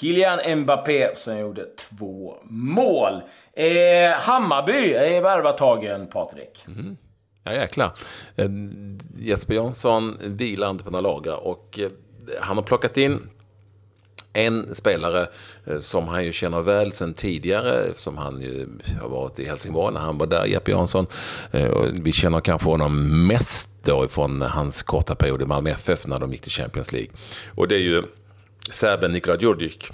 Kylian 0.00 0.60
Mbappé 0.60 1.16
som 1.16 1.38
gjorde 1.38 1.64
två 1.64 2.36
mål. 2.50 3.22
Eh, 3.52 4.10
Hammarby 4.10 4.92
är 4.92 5.20
värvatagen, 5.20 6.06
Patrik. 6.06 6.64
Mm. 6.66 6.96
Ja, 7.44 7.52
jäklar. 7.52 7.92
Eh, 8.36 8.48
Jesper 9.18 9.54
Jansson 9.54 10.16
vilar 10.20 10.70
inte 10.70 10.84
på 10.84 10.90
några 10.90 11.08
lagrar 11.08 11.36
och 11.36 11.78
eh, 11.78 11.90
han 12.40 12.56
har 12.56 12.64
plockat 12.64 12.96
in 12.96 13.28
en 14.32 14.74
spelare 14.74 15.26
eh, 15.66 15.78
som 15.78 16.08
han 16.08 16.24
ju 16.24 16.32
känner 16.32 16.60
väl 16.60 16.92
sedan 16.92 17.14
tidigare, 17.14 17.94
som 17.94 18.18
han 18.18 18.40
ju 18.40 18.68
har 19.00 19.08
varit 19.08 19.38
i 19.38 19.44
Helsingborg 19.44 19.94
när 19.94 20.00
han 20.00 20.18
var 20.18 20.26
där, 20.26 20.44
Jeppe 20.44 20.70
Jansson. 20.70 21.06
Eh, 21.50 21.82
vi 21.92 22.12
känner 22.12 22.40
kanske 22.40 22.68
honom 22.68 23.26
mest 23.26 23.70
då 23.84 24.04
ifrån 24.04 24.42
hans 24.42 24.82
korta 24.82 25.14
period 25.14 25.42
i 25.42 25.46
Malmö 25.46 25.70
FF 25.70 26.06
när 26.06 26.18
de 26.18 26.32
gick 26.32 26.42
till 26.42 26.52
Champions 26.52 26.92
League. 26.92 27.10
Och 27.54 27.68
det 27.68 27.74
är 27.74 27.80
ju 27.80 28.02
serben 28.70 29.12
Nikola 29.12 29.36
Djurdjic 29.36 29.90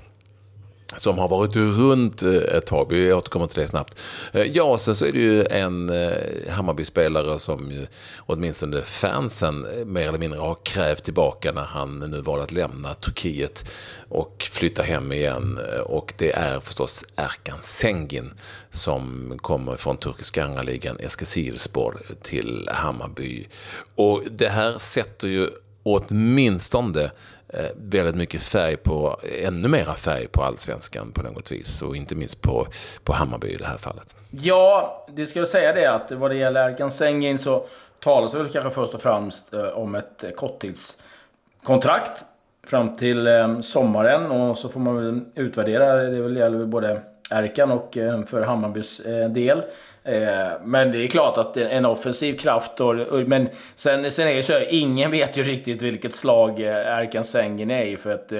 som 0.96 1.18
har 1.18 1.28
varit 1.28 1.56
runt 1.56 2.22
eh, 2.22 2.32
ett 2.32 2.66
tag. 2.66 2.86
Vi 2.90 3.12
återkommer 3.12 3.46
till 3.46 3.60
det 3.60 3.68
snabbt. 3.68 3.98
Eh, 4.32 4.42
ja, 4.42 4.78
sen 4.78 4.94
så 4.94 5.04
är 5.04 5.12
det 5.12 5.18
ju 5.18 5.44
en 5.44 5.90
eh, 5.90 6.12
Hammarby-spelare 6.50 7.38
som 7.38 7.70
ju, 7.70 7.86
åtminstone 8.18 8.82
fansen 8.82 9.66
mer 9.86 10.08
eller 10.08 10.18
mindre 10.18 10.40
har 10.40 10.56
krävt 10.62 11.04
tillbaka 11.04 11.52
när 11.52 11.62
han 11.64 11.98
nu 11.98 12.20
valde 12.20 12.44
att 12.44 12.52
lämna 12.52 12.94
Turkiet 12.94 13.70
och 14.08 14.48
flytta 14.52 14.82
hem 14.82 15.12
igen. 15.12 15.58
Och 15.84 16.14
det 16.18 16.32
är 16.32 16.60
förstås 16.60 17.04
Erkan 17.16 17.58
Sengin 17.60 18.30
som 18.70 19.34
kommer 19.42 19.76
från 19.76 19.96
turkiska 19.96 20.44
andra 20.44 20.62
ligan 20.62 20.96
Eskilstuna 21.00 21.98
till 22.22 22.68
Hammarby. 22.72 23.46
Och 23.94 24.22
det 24.30 24.48
här 24.48 24.78
sätter 24.78 25.28
ju 25.28 25.50
åtminstone 25.82 27.10
Eh, 27.58 27.70
väldigt 27.76 28.14
mycket 28.14 28.42
färg 28.42 28.76
på, 28.76 29.20
ännu 29.42 29.68
mera 29.68 29.94
färg 29.94 30.28
på 30.28 30.42
allsvenskan 30.42 31.12
på 31.12 31.22
något 31.22 31.52
vis. 31.52 31.82
Och 31.82 31.96
inte 31.96 32.14
minst 32.14 32.42
på, 32.42 32.66
på 33.04 33.12
Hammarby 33.12 33.48
i 33.48 33.56
det 33.56 33.66
här 33.66 33.76
fallet. 33.76 34.16
Ja, 34.30 35.06
det 35.14 35.26
ska 35.26 35.38
jag 35.38 35.48
säga 35.48 35.72
det 35.72 35.86
att 35.86 36.10
vad 36.10 36.30
det 36.30 36.36
gäller 36.36 36.70
Erkan 36.70 36.90
Sengin 36.90 37.38
så 37.38 37.66
talas 38.00 38.32
det 38.32 38.38
väl 38.38 38.48
kanske 38.48 38.70
först 38.70 38.94
och 38.94 39.02
främst 39.02 39.54
eh, 39.54 39.68
om 39.68 39.94
ett 39.94 40.24
eh, 40.24 40.30
korttidskontrakt 40.30 42.24
fram 42.66 42.96
till 42.96 43.28
sommaren 43.62 44.30
och 44.30 44.58
så 44.58 44.68
får 44.68 44.80
man 44.80 44.96
väl 44.96 45.20
utvärdera. 45.34 45.94
Det 45.94 46.16
gäller 46.16 46.58
väl 46.58 46.66
både 46.66 47.00
Erkan 47.30 47.70
och 47.70 47.96
eh, 47.96 48.24
för 48.24 48.42
Hammarbys 48.42 49.00
eh, 49.00 49.30
del. 49.30 49.62
Eh, 50.04 50.48
men 50.64 50.92
det 50.92 51.04
är 51.04 51.08
klart 51.08 51.38
att 51.38 51.56
en 51.56 51.84
offensiv 51.84 52.38
kraft. 52.38 52.80
Och, 52.80 52.94
men 53.26 53.48
sen, 53.74 54.12
sen 54.12 54.28
är 54.28 54.34
det 54.34 54.42
så 54.42 54.60
ingen 54.60 55.10
vet 55.10 55.36
ju 55.36 55.42
riktigt 55.42 55.82
vilket 55.82 56.14
slag 56.14 56.60
Erkan 56.60 57.24
Sengin 57.24 57.70
är 57.70 57.84
i. 57.84 57.96
För 57.96 58.10
att, 58.10 58.32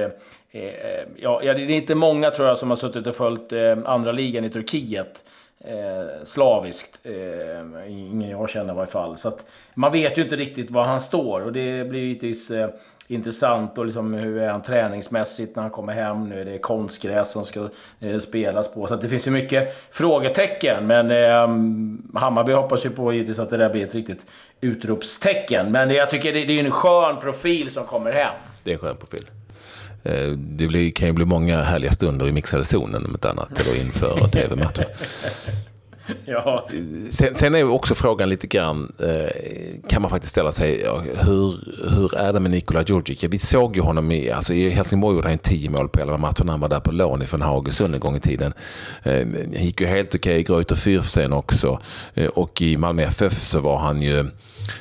ja, 1.17 1.41
det 1.43 1.49
är 1.49 1.71
inte 1.71 1.95
många 1.95 2.31
tror 2.31 2.49
jag 2.49 2.59
som 2.59 2.71
har 2.71 2.77
suttit 2.77 3.07
och 3.07 3.17
följt 3.17 3.53
andra 3.85 4.13
ligan 4.13 4.45
i 4.45 4.51
Turkiet 4.51 5.25
eh, 5.65 6.25
slaviskt. 6.25 7.01
Eh, 7.03 7.91
ingen 7.93 8.31
jag 8.31 8.51
känner 8.51 8.73
i 8.73 8.77
varje 8.77 8.91
fall. 8.91 9.17
Så 9.17 9.29
att 9.29 9.47
man 9.75 9.93
vet 9.93 10.19
ju 10.19 10.23
inte 10.23 10.37
riktigt 10.37 10.71
var 10.71 10.85
han 10.85 11.01
står 11.01 11.41
och 11.41 11.53
det 11.53 11.89
blir 11.89 12.01
givetvis 12.01 12.51
eh, 12.51 12.69
intressant. 13.09 13.79
Och 13.79 13.87
liksom, 13.87 14.15
hur 14.15 14.39
är 14.39 14.49
han 14.49 14.63
träningsmässigt 14.63 15.57
när 15.57 15.63
han 15.63 15.71
kommer 15.71 15.93
hem? 15.93 16.29
Nu 16.29 16.41
är 16.41 16.45
det 16.45 16.59
konstgräs 16.59 17.33
som 17.33 17.45
ska 17.45 17.69
eh, 18.01 18.21
spelas 18.21 18.75
på. 18.75 18.87
Så 18.87 18.97
det 18.97 19.09
finns 19.09 19.27
ju 19.27 19.31
mycket 19.31 19.77
frågetecken. 19.91 20.87
Men 20.87 21.11
eh, 21.11 22.21
Hammarby 22.21 22.53
hoppas 22.53 22.85
ju 22.85 22.91
på 22.91 23.13
givetvis 23.13 23.39
att 23.39 23.51
det 23.51 23.57
där 23.57 23.71
blir 23.71 23.85
ett 23.85 23.95
riktigt 23.95 24.27
utropstecken. 24.61 25.73
Men 25.73 25.91
jag 25.91 26.11
tycker 26.11 26.33
det, 26.33 26.45
det 26.45 26.61
är 26.61 26.65
en 26.65 26.71
skön 26.71 27.21
profil 27.21 27.71
som 27.71 27.85
kommer 27.85 28.13
hem. 28.13 28.35
Det 28.65 28.71
är 28.71 28.75
en 28.75 28.81
skön 28.81 28.97
profil. 28.97 29.31
Eh, 30.05 30.29
det 30.31 30.67
blir, 30.67 30.93
kan 30.93 31.07
ju 31.07 31.13
bli 31.13 31.25
många 31.25 31.63
härliga 31.63 31.93
stunder 31.93 32.29
i 32.29 32.33
mixade 32.33 32.65
zonen 32.65 33.07
om 33.07 33.15
ett 33.15 33.25
annat, 33.25 33.61
eller 33.61 33.81
inför 33.81 34.29
tv-matcher. 34.33 34.87
Ja. 36.25 36.69
Sen, 37.09 37.35
sen, 37.35 37.55
är 37.55 37.71
också 37.71 37.95
frågan 37.95 38.29
lite 38.29 38.47
grann, 38.47 38.93
eh, 38.99 39.89
kan 39.89 40.03
man 40.03 40.11
faktiskt 40.11 40.33
ställa 40.33 40.53
sig, 40.53 40.87
hur, 41.25 41.59
hur 41.97 42.15
är 42.15 42.33
det 42.33 42.41
med 42.41 42.51
Nikola 42.51 42.83
Djurdjic? 42.83 43.25
Vi 43.25 43.39
såg 43.39 43.77
ju 43.77 43.83
honom 43.83 44.13
i, 44.13 44.31
alltså 44.31 44.55
i 44.55 44.71
Helsingborg 44.71 45.17
gjorde 45.17 45.29
han 45.29 45.39
tio 45.39 45.71
mål 45.71 45.89
på 45.89 46.01
11 46.01 46.17
matcher 46.17 46.45
när 46.45 46.53
han 46.53 46.61
var 46.61 46.69
där 46.69 46.81
på 46.81 46.93
lån 46.93 47.23
ifrån 47.23 47.43
Hagesund 47.43 47.95
en 47.95 48.01
gång 48.01 48.17
i 48.17 48.21
tiden. 48.21 48.53
Han 49.03 49.53
gick 49.53 49.81
ju 49.81 49.87
helt 49.87 50.15
okej 50.15 50.41
i 50.41 50.43
Greuter 50.43 50.75
Fürth 50.75 51.33
också 51.33 51.79
eh, 52.15 52.27
och 52.29 52.63
i 52.63 52.77
Malmö 52.77 53.03
FF 53.03 53.33
så 53.33 53.61
var 53.61 53.79
han 53.79 54.03
ju 54.03 54.27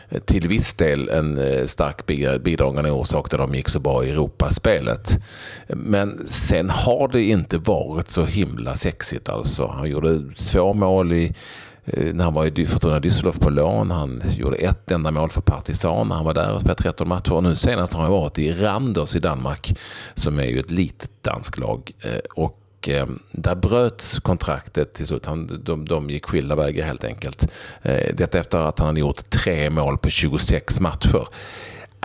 Eh, 0.10 0.20
till 0.20 0.48
viss 0.48 0.74
del 0.74 1.10
en 1.10 1.38
eh, 1.38 1.66
stark 1.66 2.06
bidragande 2.44 2.92
orsak 2.92 3.30
till 3.30 3.42
att 3.42 3.52
de 3.52 3.58
gick 3.58 3.70
så 3.70 3.80
bra 3.80 4.06
i 4.06 4.10
Europaspelet. 4.10 5.20
Men 5.68 6.28
sen 6.28 6.70
har 6.70 7.08
det 7.08 7.24
inte 7.24 7.58
varit 7.58 8.10
så 8.10 8.26
himla 8.26 8.76
sexigt 8.76 9.30
alltså. 9.30 9.68
Han 9.68 9.90
gjorde 9.90 10.22
två 10.36 10.74
mål 10.74 11.14
i 11.14 11.34
eh, 11.86 12.14
när 12.14 12.24
han 12.24 12.34
var 12.34 12.60
i 12.60 12.66
Fortuna 12.66 13.00
Düsseldorf 13.00 13.40
på 13.40 13.50
lån. 13.50 13.92
Han 13.92 14.24
gjorde 14.38 14.58
ett 14.58 14.92
enda 14.92 15.12
mål 15.12 15.30
för 15.30 15.42
Partisan 15.42 16.08
när 16.08 16.16
han 16.16 16.26
var 16.26 16.34
där 16.34 16.54
och 16.54 16.62
spelade 16.62 16.82
13 16.82 17.08
matcher. 17.08 17.34
Och 17.34 17.44
nu 17.44 17.56
senast 17.56 17.94
har 17.94 18.02
han 18.02 18.12
varit 18.12 18.40
i 18.40 18.52
Randers 18.52 19.16
i 19.16 19.20
Danmark 19.20 19.80
som 20.14 20.40
är 20.40 20.48
ju 20.48 20.60
ett 20.60 20.72
litet 20.72 21.10
danskt 21.22 21.58
lag. 21.58 21.92
Och 22.36 22.63
och 22.84 22.90
eh, 22.90 23.08
där 23.32 23.56
bröts 23.56 24.20
kontraktet 24.20 24.94
till 24.94 25.08
slut. 25.08 25.26
Han, 25.26 25.62
de, 25.64 25.86
de 25.86 26.10
gick 26.10 26.26
skilda 26.26 26.56
vägar 26.56 26.86
helt 26.86 27.04
enkelt. 27.04 27.48
Eh, 27.82 28.16
detta 28.16 28.40
efter 28.40 28.58
att 28.58 28.80
han 28.80 28.88
hade 28.88 29.00
gjort 29.00 29.30
tre 29.30 29.70
mål 29.70 29.98
på 29.98 30.10
26 30.10 30.80
matcher. 30.80 31.28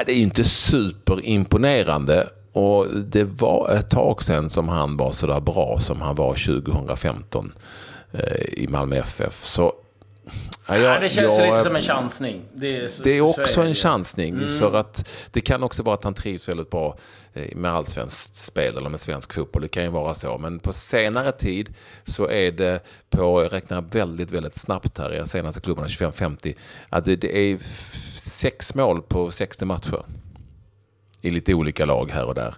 Det 0.06 0.12
är 0.12 0.16
inte 0.16 0.44
superimponerande 0.44 2.28
och 2.52 2.86
det 2.94 3.24
var 3.24 3.70
ett 3.70 3.90
tag 3.90 4.22
sedan 4.22 4.50
som 4.50 4.68
han 4.68 4.96
var 4.96 5.10
så 5.10 5.26
där 5.26 5.40
bra 5.40 5.78
som 5.78 6.00
han 6.00 6.14
var 6.14 6.34
2015 6.62 7.52
eh, 8.12 8.42
i 8.52 8.68
Malmö 8.68 8.96
FF. 8.96 9.44
Så 9.44 9.72
Ja, 10.66 10.76
jag, 10.76 11.02
det 11.02 11.08
känns 11.08 11.38
jag, 11.38 11.46
lite 11.46 11.64
som 11.64 11.76
en 11.76 11.82
chansning. 11.82 12.42
Det 12.54 12.76
är, 12.76 12.90
det 13.04 13.10
är 13.10 13.20
också 13.20 13.60
är 13.60 13.64
det. 13.64 13.70
en 13.70 13.74
chansning. 13.74 14.34
Mm. 14.34 14.58
För 14.58 14.76
att 14.76 15.08
det 15.30 15.40
kan 15.40 15.62
också 15.62 15.82
vara 15.82 15.94
att 15.94 16.04
han 16.04 16.14
trivs 16.14 16.48
väldigt 16.48 16.70
bra 16.70 16.96
eh, 17.32 17.56
med 17.56 17.72
allsvenskt 17.72 18.36
spel 18.36 18.76
eller 18.76 18.90
med 18.90 19.00
svensk 19.00 19.32
fotboll. 19.34 19.62
Det 19.62 19.68
kan 19.68 19.84
ju 19.84 19.90
vara 19.90 20.14
så. 20.14 20.38
Men 20.38 20.58
på 20.58 20.72
senare 20.72 21.32
tid 21.32 21.74
så 22.04 22.28
är 22.28 22.52
det 22.52 22.84
på, 23.10 23.42
jag 23.42 23.52
räknar 23.52 23.80
väldigt, 23.80 24.30
väldigt 24.30 24.56
snabbt 24.56 24.98
här, 24.98 25.22
i 25.22 25.26
senaste 25.26 25.60
klubbarna 25.60 25.88
25-50, 25.88 26.54
att 26.88 27.04
det, 27.04 27.16
det 27.16 27.36
är 27.36 27.58
sex 28.22 28.74
mål 28.74 29.02
på 29.02 29.30
60 29.30 29.64
matcher. 29.64 30.02
I 31.20 31.30
lite 31.30 31.54
olika 31.54 31.84
lag 31.84 32.10
här 32.10 32.24
och 32.24 32.34
där. 32.34 32.54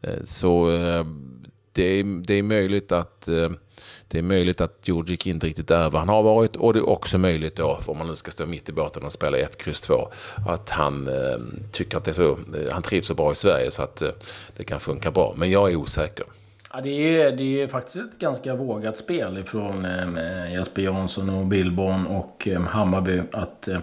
Eh, 0.00 0.24
så 0.24 0.70
eh, 0.70 1.04
det 1.72 1.82
är, 1.82 2.04
det 2.26 2.34
är 2.34 2.42
möjligt 2.42 2.92
att 2.92 3.28
eh, 3.28 3.50
det 4.08 4.18
är 4.18 4.22
möjligt 4.22 4.60
att 4.60 4.88
Djurdjic 4.88 5.26
inte 5.26 5.46
riktigt 5.46 5.70
är 5.70 5.90
vad 5.90 6.00
han 6.00 6.08
har 6.08 6.22
varit 6.22 6.56
och 6.56 6.72
det 6.72 6.78
är 6.78 6.88
också 6.88 7.18
möjligt 7.18 7.56
då, 7.56 7.78
om 7.86 7.98
man 7.98 8.06
nu 8.06 8.16
ska 8.16 8.30
stå 8.30 8.46
mitt 8.46 8.68
i 8.68 8.72
båten 8.72 9.02
och 9.02 9.12
spela 9.12 9.38
1, 9.38 9.58
kryss 9.58 9.80
2, 9.80 10.08
att 10.48 10.70
han 10.70 11.08
eh, 11.08 11.38
tycker 11.72 11.96
att 11.98 12.04
det 12.04 12.10
är 12.10 12.14
så, 12.14 12.30
eh, 12.30 12.72
han 12.72 12.82
trivs 12.82 13.06
så 13.06 13.14
bra 13.14 13.32
i 13.32 13.34
Sverige 13.34 13.70
så 13.70 13.82
att 13.82 14.02
eh, 14.02 14.10
det 14.56 14.64
kan 14.64 14.80
funka 14.80 15.10
bra. 15.10 15.34
Men 15.36 15.50
jag 15.50 15.70
är 15.70 15.76
osäker. 15.76 16.26
Ja, 16.72 16.80
det, 16.80 16.90
är, 16.90 17.36
det 17.36 17.62
är 17.62 17.68
faktiskt 17.68 17.96
ett 17.96 18.18
ganska 18.18 18.54
vågat 18.54 18.98
spel 18.98 19.44
från 19.44 19.84
eh, 19.84 20.52
Jesper 20.52 20.82
Jansson 20.82 21.30
och 21.30 21.46
Billborn 21.46 22.06
och 22.06 22.48
eh, 22.48 22.60
Hammarby 22.60 23.22
att 23.32 23.68
eh, 23.68 23.78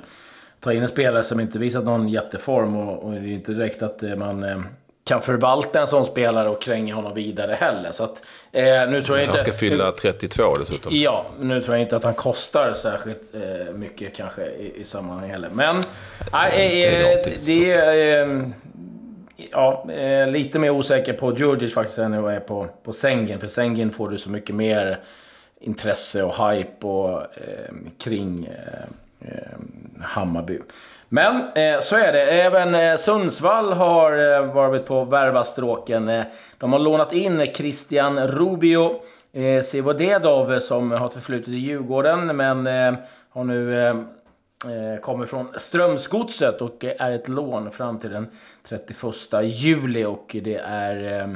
ta 0.59 0.73
in 0.73 0.81
en 0.81 0.87
spelare 0.87 1.23
som 1.23 1.39
inte 1.39 1.59
visat 1.59 1.83
någon 1.83 2.09
jätteform 2.09 2.75
och, 2.75 3.03
och 3.03 3.11
det 3.11 3.17
är 3.17 3.27
inte 3.27 3.51
direkt 3.51 3.81
att 3.81 4.03
eh, 4.03 4.15
man 4.15 4.43
eh, 4.43 4.61
kan 5.09 5.21
förvalta 5.21 5.79
en 5.79 5.87
sån 5.87 6.05
spelare 6.05 6.49
och 6.49 6.61
kränga 6.61 6.95
honom 6.95 7.13
vidare 7.13 7.53
heller. 7.59 7.91
Så 7.91 8.03
att, 8.03 8.21
eh, 8.51 8.63
nu 8.63 9.03
tror 9.03 9.17
jag 9.17 9.25
inte, 9.25 9.31
han 9.31 9.39
ska 9.39 9.51
fylla 9.51 9.91
32 9.91 10.53
dessutom. 10.59 10.95
Ja, 10.95 11.25
nu 11.39 11.61
tror 11.61 11.75
jag 11.75 11.81
inte 11.81 11.95
att 11.95 12.03
han 12.03 12.13
kostar 12.13 12.73
särskilt 12.73 13.35
eh, 13.35 13.73
mycket 13.73 14.15
kanske 14.15 14.45
i, 14.45 14.73
i 14.75 14.83
sammanhang 14.83 15.29
heller. 15.29 15.49
Men 15.53 15.75
eh, 15.75 15.83
det 17.45 17.71
är, 17.71 17.93
är 17.93 18.27
eh, 18.27 18.47
ja, 19.51 19.91
eh, 19.91 20.27
lite 20.27 20.59
mer 20.59 20.69
osäker 20.69 21.13
på 21.13 21.37
Djurdjic 21.37 21.73
faktiskt 21.73 21.97
än 21.97 22.13
jag 22.13 22.33
är 22.33 22.39
på, 22.39 22.67
på 22.83 22.93
Sengen. 22.93 23.39
För 23.39 23.47
Sengen 23.47 23.91
får 23.91 24.09
du 24.09 24.17
så 24.17 24.29
mycket 24.29 24.55
mer 24.55 24.99
intresse 25.59 26.23
och 26.23 26.51
hype 26.51 26.87
och, 26.87 27.21
eh, 27.21 27.75
kring 27.97 28.49
Hammarby. 30.01 30.59
Men 31.09 31.35
eh, 31.35 31.79
så 31.81 31.95
är 31.95 32.13
det. 32.13 32.21
Även 32.21 32.75
eh, 32.75 32.97
Sundsvall 32.97 33.73
har 33.73 34.33
eh, 34.33 34.53
varit 34.53 34.85
på 34.85 35.05
värvastråken. 35.05 36.09
Eh, 36.09 36.23
de 36.57 36.73
har 36.73 36.79
lånat 36.79 37.13
in 37.13 37.53
Christian 37.53 38.27
Rubio 38.27 39.01
eh, 39.31 39.63
Sivodedov 39.63 40.53
eh, 40.53 40.59
som 40.59 40.91
har 40.91 41.07
ett 41.07 41.13
förflutet 41.13 41.49
i 41.49 41.57
Djurgården 41.57 42.37
men 42.37 42.67
eh, 42.67 42.93
har 43.29 43.43
nu 43.43 43.87
eh, 43.87 43.95
eh, 44.65 44.99
kommer 45.01 45.25
från 45.25 45.47
Strömsgodset 45.57 46.61
och 46.61 46.83
är 46.83 47.11
ett 47.11 47.27
lån 47.27 47.71
fram 47.71 47.99
till 47.99 48.09
den 48.09 48.27
31 48.67 48.97
juli 49.43 50.05
och 50.05 50.35
det 50.43 50.55
är 50.65 51.21
eh, 51.21 51.35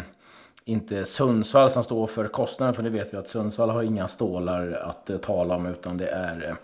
inte 0.66 1.06
Sundsvall 1.06 1.70
som 1.70 1.84
står 1.84 2.08
för 2.08 2.28
kostnaden 2.28 2.76
för 2.76 2.84
det 2.84 2.90
vet 2.90 3.14
vi 3.14 3.18
att 3.18 3.30
Sundsvall 3.30 3.70
har 3.70 3.84
inga 3.84 4.08
stålar 4.08 4.72
att 4.72 5.22
tala 5.22 5.56
om 5.56 5.66
utan 5.66 5.98
det 5.98 6.08
är 6.08 6.56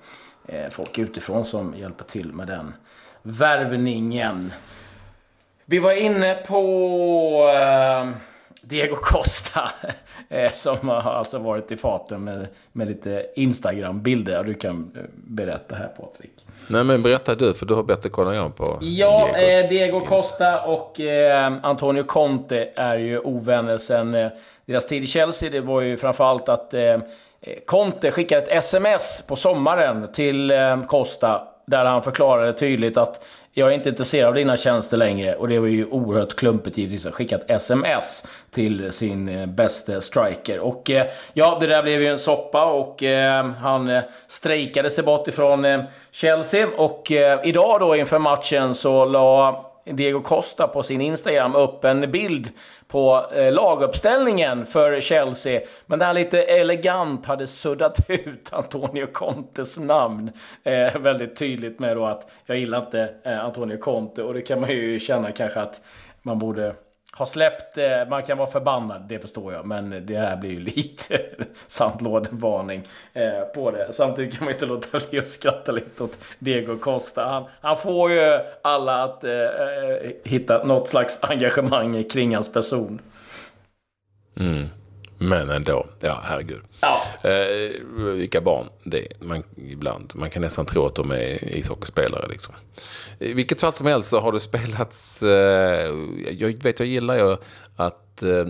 folk 0.71 0.97
utifrån 0.97 1.45
som 1.45 1.73
hjälper 1.77 2.05
till 2.05 2.33
med 2.33 2.47
den 2.47 2.73
värvningen. 3.21 4.53
Vi 5.65 5.79
var 5.79 5.91
inne 5.91 6.35
på 6.35 6.61
uh, 7.47 8.11
Diego 8.61 8.95
Costa. 8.95 9.71
Eh, 10.31 10.51
som 10.51 10.89
har 10.89 11.01
alltså 11.01 11.39
varit 11.39 11.71
i 11.71 11.77
faten 11.77 12.23
med, 12.23 12.47
med 12.71 12.87
lite 12.87 13.25
Instagram-bilder. 13.35 14.43
Du 14.43 14.53
kan 14.53 14.91
eh, 14.95 15.01
berätta 15.13 15.75
här 15.75 15.87
Patrik. 15.87 16.31
Nej 16.67 16.83
men 16.83 17.03
berätta 17.03 17.35
du, 17.35 17.53
för 17.53 17.65
du 17.65 17.73
har 17.73 17.83
bättre 17.83 18.09
koll 18.09 18.27
än 18.27 18.35
jag 18.35 18.55
på 18.55 18.77
Ja, 18.81 19.27
eh, 19.27 19.69
Diego 19.69 19.99
Costa 19.99 20.61
och 20.61 20.99
eh, 20.99 21.53
Antonio 21.63 22.03
Conte 22.03 22.69
är 22.75 22.97
ju 22.97 23.19
ovänner 23.19 23.77
sen 23.77 24.15
eh, 24.15 24.31
deras 24.65 24.87
tid 24.87 25.03
i 25.03 25.07
Chelsea. 25.07 25.49
Det 25.49 25.61
var 25.61 25.81
ju 25.81 25.97
framförallt 25.97 26.49
att 26.49 26.73
eh, 26.73 26.97
Eh, 27.41 27.55
Conte 27.65 28.11
skickade 28.11 28.41
ett 28.41 28.49
sms 28.57 29.27
på 29.27 29.35
sommaren 29.35 30.11
till 30.13 30.51
eh, 30.51 30.83
Costa 30.83 31.47
där 31.65 31.85
han 31.85 32.03
förklarade 32.03 32.53
tydligt 32.53 32.97
att 32.97 33.23
jag 33.53 33.69
är 33.69 33.73
inte 33.73 33.89
intresserad 33.89 34.27
av 34.27 34.33
dina 34.33 34.57
tjänster 34.57 34.97
längre. 34.97 35.35
Och 35.35 35.47
det 35.47 35.59
var 35.59 35.67
ju 35.67 35.85
oerhört 35.85 36.35
klumpigt 36.35 36.77
givetvis 36.77 37.05
att 37.05 37.13
skicka 37.13 37.35
ett 37.35 37.49
sms 37.49 38.27
till 38.51 38.91
sin 38.91 39.29
eh, 39.29 39.45
bästa 39.45 40.01
striker. 40.01 40.59
Och 40.59 40.91
eh, 40.91 41.05
ja, 41.33 41.57
det 41.59 41.67
där 41.67 41.83
blev 41.83 42.01
ju 42.01 42.07
en 42.07 42.19
soppa 42.19 42.65
och 42.65 43.03
eh, 43.03 43.45
han 43.47 43.89
eh, 43.89 44.03
strejkade 44.27 44.89
sig 44.89 45.03
bort 45.03 45.27
ifrån 45.27 45.83
Chelsea. 46.11 46.67
Och 46.77 47.11
idag 47.43 47.79
då 47.79 47.95
inför 47.95 48.19
matchen 48.19 48.75
så 48.75 49.05
la 49.05 49.68
Diego 49.95 50.21
Costa 50.21 50.67
på 50.67 50.83
sin 50.83 51.01
Instagram 51.01 51.55
upp 51.55 51.85
en 51.85 52.11
bild 52.11 52.49
på 52.87 53.25
eh, 53.33 53.53
laguppställningen 53.53 54.65
för 54.65 55.01
Chelsea. 55.01 55.61
Men 55.85 55.99
där 55.99 56.05
han 56.05 56.15
lite 56.15 56.43
elegant 56.43 57.25
hade 57.25 57.47
suddat 57.47 57.99
ut 58.09 58.53
Antonio 58.53 59.05
Contes 59.05 59.79
namn. 59.79 60.31
Eh, 60.63 60.97
väldigt 60.97 61.35
tydligt 61.35 61.79
med 61.79 61.97
då 61.97 62.05
att 62.05 62.31
jag 62.45 62.57
gillar 62.57 62.79
inte 62.79 63.09
eh, 63.23 63.45
Antonio 63.45 63.77
Conte 63.77 64.23
och 64.23 64.33
det 64.33 64.41
kan 64.41 64.61
man 64.61 64.69
ju 64.69 64.99
känna 64.99 65.31
kanske 65.31 65.59
att 65.59 65.81
man 66.21 66.39
borde 66.39 66.75
har 67.19 67.25
släppt, 67.25 67.77
eh, 67.77 68.07
man 68.09 68.23
kan 68.23 68.37
vara 68.37 68.51
förbannad, 68.51 69.01
det 69.09 69.19
förstår 69.19 69.53
jag. 69.53 69.65
Men 69.65 70.05
det 70.05 70.17
här 70.17 70.37
blir 70.37 70.49
ju 70.49 70.59
lite 70.75 71.19
sandlådevarning 71.67 72.83
eh, 73.13 73.41
på 73.55 73.71
det. 73.71 73.93
Samtidigt 73.93 74.37
kan 74.37 74.45
man 74.45 74.53
inte 74.53 74.65
låta 74.65 74.99
bli 75.09 75.19
att 75.19 75.27
skratta 75.27 75.71
lite 75.71 76.03
åt 76.03 76.17
Diego 76.39 76.77
Costa. 76.77 77.23
Han, 77.23 77.43
han 77.61 77.77
får 77.77 78.11
ju 78.11 78.39
alla 78.61 79.03
att 79.03 79.23
eh, 79.23 79.31
eh 79.31 80.11
hitta 80.23 80.63
något 80.63 80.87
slags 80.89 81.23
engagemang 81.23 82.03
kring 82.03 82.35
hans 82.35 82.53
person. 82.53 83.01
Mm. 84.39 84.67
Men 85.21 85.49
ändå, 85.49 85.85
ja 85.99 86.19
herregud. 86.23 86.61
Ja. 86.81 87.01
Eh, 87.29 87.83
vilka 88.13 88.41
barn 88.41 88.69
det 88.83 88.99
är. 88.99 89.25
Man, 89.25 89.43
ibland. 89.55 90.11
Man 90.15 90.29
kan 90.29 90.41
nästan 90.41 90.65
tro 90.65 90.85
att 90.85 90.95
de 90.95 91.11
är 91.11 91.57
ishockeyspelare. 91.57 92.27
Liksom. 92.27 92.53
I 93.19 93.33
vilket 93.33 93.61
fall 93.61 93.73
som 93.73 93.87
helst 93.87 94.09
så 94.09 94.19
har 94.19 94.31
det 94.31 94.39
spelats... 94.39 95.23
Eh, 95.23 95.95
jag 96.29 96.63
vet, 96.63 96.79
jag 96.79 96.87
gillar 96.87 97.17
ju 97.17 97.37
att 97.75 98.23
eh, 98.23 98.45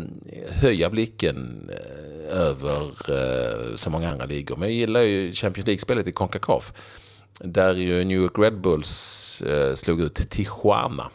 höja 0.62 0.90
blicken 0.90 1.70
eh, 1.74 2.38
över 2.38 2.82
eh, 3.10 3.76
så 3.76 3.90
många 3.90 4.12
andra 4.12 4.26
ligor. 4.26 4.56
Men 4.56 4.70
jag 4.70 4.76
gillar 4.76 5.02
ju 5.02 5.34
Champions 5.34 5.68
League-spelet 5.68 6.08
i 6.08 6.12
Concacaf. 6.12 6.74
Där 7.40 7.74
ju 7.74 8.04
New 8.04 8.18
York 8.18 8.38
Red 8.38 8.62
Bulls 8.62 9.42
eh, 9.42 9.76
slog 9.76 10.02
ut 10.02 10.30
Tijuana 10.30 11.10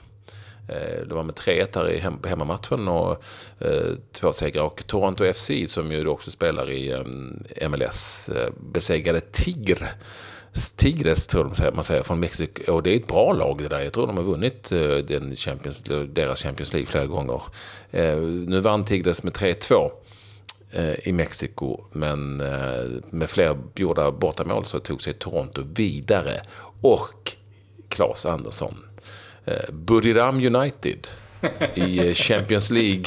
Eh, 0.69 1.07
det 1.09 1.15
var 1.15 1.23
med 1.23 1.35
3-1 1.35 1.69
här 1.75 1.91
i 1.91 1.99
hem, 1.99 2.19
hemmamatchen 2.25 2.89
och 2.89 3.23
eh, 3.59 3.93
två 4.13 4.33
segrar. 4.33 4.63
Och 4.63 4.87
Toronto 4.87 5.33
FC 5.33 5.51
som 5.67 5.93
ju 5.93 6.07
också 6.07 6.31
spelar 6.31 6.71
i 6.71 6.93
eh, 6.93 7.69
MLS 7.69 8.29
eh, 8.29 8.53
besegrade 8.73 9.21
Tigre. 9.21 9.89
Tigres 10.77 11.27
tror 11.27 11.45
de 11.55 11.75
man 11.75 11.85
säger 11.85 12.03
från 12.03 12.21
Mexiko. 12.21 12.73
Och 12.73 12.83
det 12.83 12.91
är 12.91 12.97
ett 12.97 13.07
bra 13.07 13.33
lag 13.33 13.63
det 13.63 13.69
där. 13.69 13.81
Jag 13.81 13.93
tror 13.93 14.07
de 14.07 14.17
har 14.17 14.25
vunnit 14.25 14.73
eh, 14.73 14.97
den 14.97 15.37
Champions, 15.37 15.83
deras 16.09 16.43
Champions 16.43 16.73
League 16.73 16.87
flera 16.87 17.07
gånger. 17.07 17.43
Nu 18.47 18.61
vann 18.61 18.85
Tigres 18.85 19.23
med 19.23 19.33
3-2 19.33 19.91
i 21.03 21.13
Mexiko. 21.13 21.85
Men 21.93 22.37
med 23.11 23.31
fler 23.31 23.59
gjorda 23.75 24.11
bortamål 24.11 24.65
så 24.65 24.79
tog 24.79 25.03
sig 25.03 25.13
Toronto 25.13 25.63
vidare. 25.75 26.41
Och 26.81 27.33
Claes 27.89 28.27
Andersson 28.27 28.75
Buriram 29.73 30.37
United 30.37 31.07
i 31.75 32.09
eh, 32.09 32.15
Champions 32.15 32.71
League. 32.71 33.05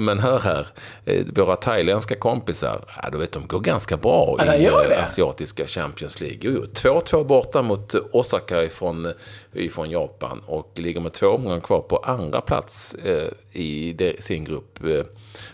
Men 0.00 0.18
hör 0.18 0.38
här, 0.38 0.66
eh, 1.04 1.26
våra 1.26 1.56
thailändska 1.56 2.16
kompisar, 2.16 2.84
ja, 3.02 3.10
du 3.10 3.18
vet, 3.18 3.32
de 3.32 3.46
går 3.46 3.60
ganska 3.60 3.96
bra 3.96 4.36
ja, 4.46 4.84
i 4.84 4.94
asiatiska 4.94 5.64
Champions 5.66 6.20
League. 6.20 6.38
Jo, 6.42 6.64
2-2 6.74 7.24
borta 7.24 7.62
mot 7.62 7.94
Osaka 8.12 8.64
ifrån, 8.64 9.12
ifrån 9.52 9.90
Japan 9.90 10.42
och 10.46 10.72
ligger 10.74 11.00
med 11.00 11.12
två 11.12 11.26
omgångar 11.26 11.60
kvar 11.60 11.80
på 11.80 11.96
andra 11.96 12.40
plats 12.40 12.94
eh, 12.94 13.28
i 13.52 13.92
det, 13.92 14.24
sin 14.24 14.44
grupp. 14.44 14.84
Eh, 14.84 15.04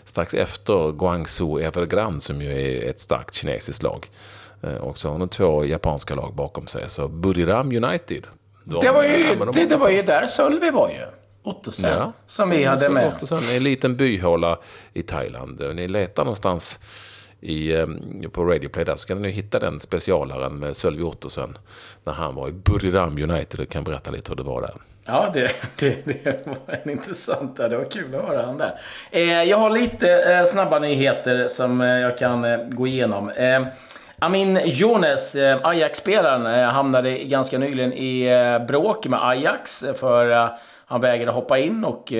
strax 0.03 0.33
efter 0.33 0.91
Guangzhou 0.91 1.59
Evergrande 1.59 2.21
som 2.21 2.41
ju 2.41 2.51
är 2.51 2.89
ett 2.89 2.99
starkt 2.99 3.33
kinesiskt 3.33 3.83
lag. 3.83 4.09
Eh, 4.61 4.75
och 4.75 4.97
så 4.97 5.09
har 5.09 5.19
de 5.19 5.29
två 5.29 5.65
japanska 5.65 6.15
lag 6.15 6.33
bakom 6.35 6.67
sig. 6.67 6.89
Så 6.89 7.07
Buriram 7.07 7.83
United, 7.83 8.27
det 8.65 8.91
var 8.91 9.03
ju, 9.03 9.35
de 9.35 9.51
det, 9.51 9.65
det 9.65 9.77
var 9.77 9.89
ju 9.89 10.01
där 10.01 10.25
Sölvi 10.27 10.69
var 10.69 10.89
ju. 10.89 11.05
Ottosson. 11.43 11.89
Ja, 11.89 12.13
som 12.27 12.49
vi 12.49 12.63
hade 12.63 12.89
med. 12.89 13.07
Ottosson, 13.07 13.43
en 13.51 13.63
liten 13.63 13.95
byhåla 13.95 14.57
i 14.93 15.01
Thailand. 15.01 15.61
Ni 15.75 15.87
letar 15.87 16.23
någonstans 16.23 16.79
i, 17.41 17.73
eh, 17.73 17.87
på 18.31 18.43
Radioplay 18.43 18.85
där 18.85 18.95
så 18.95 19.07
kan 19.07 19.21
ni 19.21 19.29
hitta 19.29 19.59
den 19.59 19.79
specialaren 19.79 20.59
med 20.59 20.75
Sölvi 20.75 21.03
Ottosson. 21.03 21.57
När 22.03 22.13
han 22.13 22.35
var 22.35 22.49
i 22.49 22.51
Buriram 22.51 23.17
United. 23.17 23.59
Jag 23.59 23.69
kan 23.69 23.83
berätta 23.83 24.11
lite 24.11 24.31
hur 24.31 24.35
det 24.35 24.43
var 24.43 24.61
där. 24.61 24.73
Ja, 25.05 25.31
det, 25.33 25.51
det, 25.79 26.05
det 26.05 26.47
var 26.47 26.79
en 26.83 26.89
intressant. 26.89 27.57
Det 27.57 27.77
var 27.77 27.85
kul 27.85 28.15
att 28.15 28.27
höra 28.27 28.45
han 28.45 28.57
där. 28.57 28.79
Eh, 29.11 29.43
jag 29.43 29.57
har 29.57 29.69
lite 29.69 30.09
eh, 30.09 30.45
snabba 30.45 30.79
nyheter 30.79 31.47
som 31.47 31.81
eh, 31.81 31.87
jag 31.87 32.17
kan 32.17 32.69
gå 32.69 32.87
igenom. 32.87 33.31
Amin 34.19 34.59
Jones, 34.65 35.35
eh, 35.35 35.59
Ajax-spelaren, 35.63 36.45
eh, 36.45 36.69
hamnade 36.69 37.17
ganska 37.17 37.57
nyligen 37.57 37.93
i 37.93 38.25
eh, 38.25 38.65
bråk 38.65 39.07
med 39.07 39.27
Ajax 39.29 39.85
för 39.99 40.49
han 40.87 41.01
vägrade 41.01 41.31
hoppa 41.31 41.57
in 41.57 41.83
och 41.85 42.11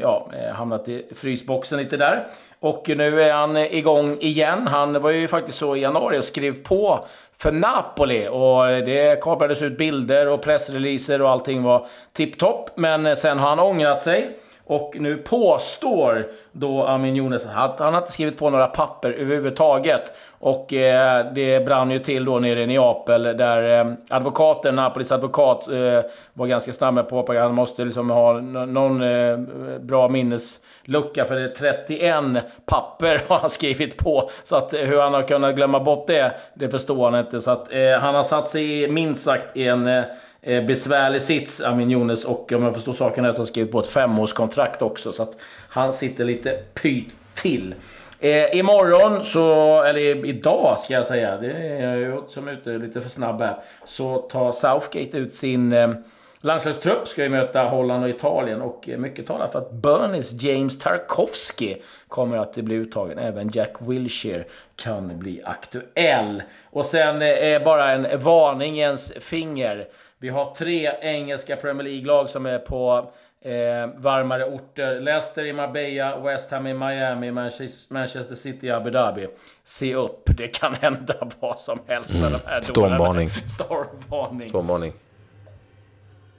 ja, 0.00 0.30
hamnat 0.54 0.88
i 0.88 1.06
frysboxen 1.16 1.78
lite 1.78 1.96
där. 1.96 2.26
Och 2.60 2.84
nu 2.88 3.22
är 3.22 3.32
han 3.32 3.56
igång 3.56 4.16
igen. 4.20 4.66
Han 4.66 5.02
var 5.02 5.10
ju 5.10 5.28
faktiskt 5.28 5.58
så 5.58 5.76
i 5.76 5.80
januari 5.80 6.18
och 6.18 6.24
skrev 6.24 6.62
på 6.62 7.04
för 7.38 7.52
Napoli. 7.52 8.28
Och 8.28 8.86
det 8.86 9.22
kablades 9.22 9.62
ut 9.62 9.78
bilder 9.78 10.28
och 10.28 10.42
pressreleaser 10.42 11.22
och 11.22 11.30
allting 11.30 11.62
var 11.62 11.86
tipptopp. 12.12 12.70
Men 12.74 13.16
sen 13.16 13.38
har 13.38 13.48
han 13.48 13.60
ångrat 13.60 14.02
sig. 14.02 14.30
Och 14.68 14.96
nu 14.98 15.16
påstår 15.16 16.26
då 16.52 16.84
Amin 16.84 17.16
Younes 17.16 17.46
att 17.54 17.78
han 17.78 17.94
inte 17.94 18.12
skrivit 18.12 18.38
på 18.38 18.50
några 18.50 18.66
papper 18.66 19.12
överhuvudtaget. 19.12 20.12
Och 20.38 20.72
eh, 20.72 21.32
det 21.32 21.64
brann 21.64 21.90
ju 21.90 21.98
till 21.98 22.24
då 22.24 22.38
nere 22.38 22.62
i 22.62 22.66
Neapel 22.66 23.22
där 23.22 23.80
eh, 23.80 23.92
advokaten, 24.10 24.74
Napolis 24.74 25.12
advokat, 25.12 25.68
eh, 25.68 26.10
var 26.32 26.46
ganska 26.46 26.72
snabb 26.72 26.94
med 26.94 27.02
att 27.04 27.10
påpeka 27.10 27.38
att 27.40 27.46
han 27.46 27.54
måste 27.54 27.84
liksom 27.84 28.10
ha 28.10 28.32
någon 28.40 29.02
eh, 29.02 29.38
bra 29.80 30.08
minneslucka 30.08 31.24
för 31.24 31.34
det 31.34 31.44
är 31.44 31.48
31 31.48 32.44
papper 32.66 33.22
har 33.28 33.38
han 33.38 33.50
skrivit 33.50 33.96
på. 33.96 34.30
Så 34.44 34.56
att 34.56 34.74
eh, 34.74 34.80
hur 34.80 35.00
han 35.00 35.14
har 35.14 35.22
kunnat 35.22 35.56
glömma 35.56 35.80
bort 35.80 36.06
det, 36.06 36.32
det 36.54 36.68
förstår 36.68 37.10
han 37.10 37.20
inte. 37.20 37.40
Så 37.40 37.50
att 37.50 37.72
eh, 37.72 37.98
han 38.00 38.14
har 38.14 38.22
satt 38.22 38.50
sig 38.50 38.90
minst 38.90 39.24
sagt 39.24 39.56
i 39.56 39.68
en 39.68 39.86
eh, 39.86 40.04
eh, 40.42 40.64
besvärlig 40.64 41.22
sits, 41.22 41.60
Amin 41.60 41.90
Younes. 41.90 42.24
Och 42.24 42.52
om 42.52 42.62
jag 42.62 42.74
förstår 42.74 42.92
saken 42.92 43.24
rätt 43.24 43.32
har 43.32 43.38
han 43.38 43.46
skrivit 43.46 43.72
på 43.72 43.80
ett 43.80 43.86
femårskontrakt 43.86 44.82
också. 44.82 45.12
Så 45.12 45.22
att 45.22 45.36
han 45.68 45.92
sitter 45.92 46.24
lite 46.24 46.58
pyrt 46.74 47.08
till. 47.34 47.74
Eh, 48.20 48.56
imorgon, 48.56 49.24
så, 49.24 49.82
eller 49.82 50.26
idag 50.26 50.78
ska 50.78 50.94
jag 50.94 51.06
säga, 51.06 51.36
det 51.36 51.50
är 51.52 51.96
jag 51.96 52.24
som 52.28 52.48
är 52.48 52.52
ute 52.52 52.70
lite 52.70 53.00
för 53.00 53.08
snabb 53.08 53.40
här, 53.40 53.56
så 53.86 54.18
tar 54.18 54.52
Southgate 54.52 55.18
ut 55.18 55.34
sin 55.34 55.72
eh, 55.72 55.90
landslagstrupp. 56.40 57.08
Ska 57.08 57.22
ju 57.22 57.28
möta 57.28 57.64
Holland 57.64 58.04
och 58.04 58.10
Italien 58.10 58.62
och 58.62 58.88
eh, 58.88 58.98
mycket 58.98 59.26
talar 59.26 59.48
för 59.48 59.58
att 59.58 59.72
Bernies 59.72 60.42
James 60.42 60.78
Tarkovsky 60.78 61.76
kommer 62.08 62.38
att 62.38 62.54
bli 62.54 62.74
uttagen. 62.74 63.18
Även 63.18 63.50
Jack 63.54 63.72
Wilshere 63.78 64.44
kan 64.76 65.18
bli 65.18 65.42
aktuell. 65.44 66.42
Och 66.70 66.86
sen 66.86 67.22
eh, 67.22 67.62
bara 67.62 67.92
en 67.92 68.20
varningens 68.20 69.12
finger. 69.20 69.86
Vi 70.20 70.28
har 70.28 70.54
tre 70.54 70.90
engelska 71.00 71.56
Premier 71.56 71.88
League-lag 71.88 72.30
som 72.30 72.46
är 72.46 72.58
på 72.58 73.10
eh, 73.42 73.52
varmare 73.96 74.44
orter. 74.44 75.00
Leicester 75.00 75.44
i 75.44 75.52
Marbella, 75.52 76.20
West 76.20 76.50
Ham 76.50 76.66
i 76.66 76.74
Miami, 76.74 77.30
Manchester 77.88 78.34
City 78.34 78.66
i 78.66 78.70
Abu 78.70 78.90
Dhabi. 78.90 79.26
Se 79.64 79.94
upp, 79.94 80.22
det 80.36 80.48
kan 80.48 80.74
hända 80.74 81.14
vad 81.40 81.58
som 81.58 81.78
helst. 81.86 82.10
Mm. 82.10 82.32
De 82.32 82.38
här 82.46 82.58
Stormvarning. 82.58 83.30
Stormvarning. 83.30 84.48
Stormvarning. 84.48 84.92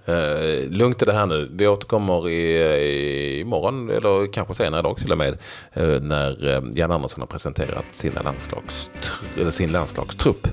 Uh, 0.10 0.70
lugnt 0.70 1.02
är 1.02 1.06
det 1.06 1.14
här 1.14 1.26
nu. 1.26 1.50
Vi 1.52 1.68
återkommer 1.68 2.30
i, 2.30 2.58
i 2.62 3.40
imorgon, 3.40 3.90
eller 3.90 4.34
kanske 4.34 4.54
senare 4.54 4.80
idag 4.80 4.98
till 4.98 5.12
och 5.12 5.18
med, 5.18 5.38
uh, 5.78 6.02
när 6.02 6.48
uh, 6.48 6.72
Jan 6.74 6.92
Andersson 6.92 7.22
har 7.22 7.28
presenterat 7.28 7.86
sina 7.92 8.22
landslagstr- 8.22 9.50
sin 9.50 9.72
landslagstrupp. 9.72 10.48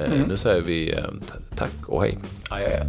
Eh, 0.00 0.12
mm. 0.12 0.28
Nu 0.28 0.36
säger 0.36 0.62
vi 0.62 0.92
eh, 0.92 1.04
tack 1.54 1.72
och 1.86 2.02
hej. 2.02 2.18
Aj. 2.50 2.82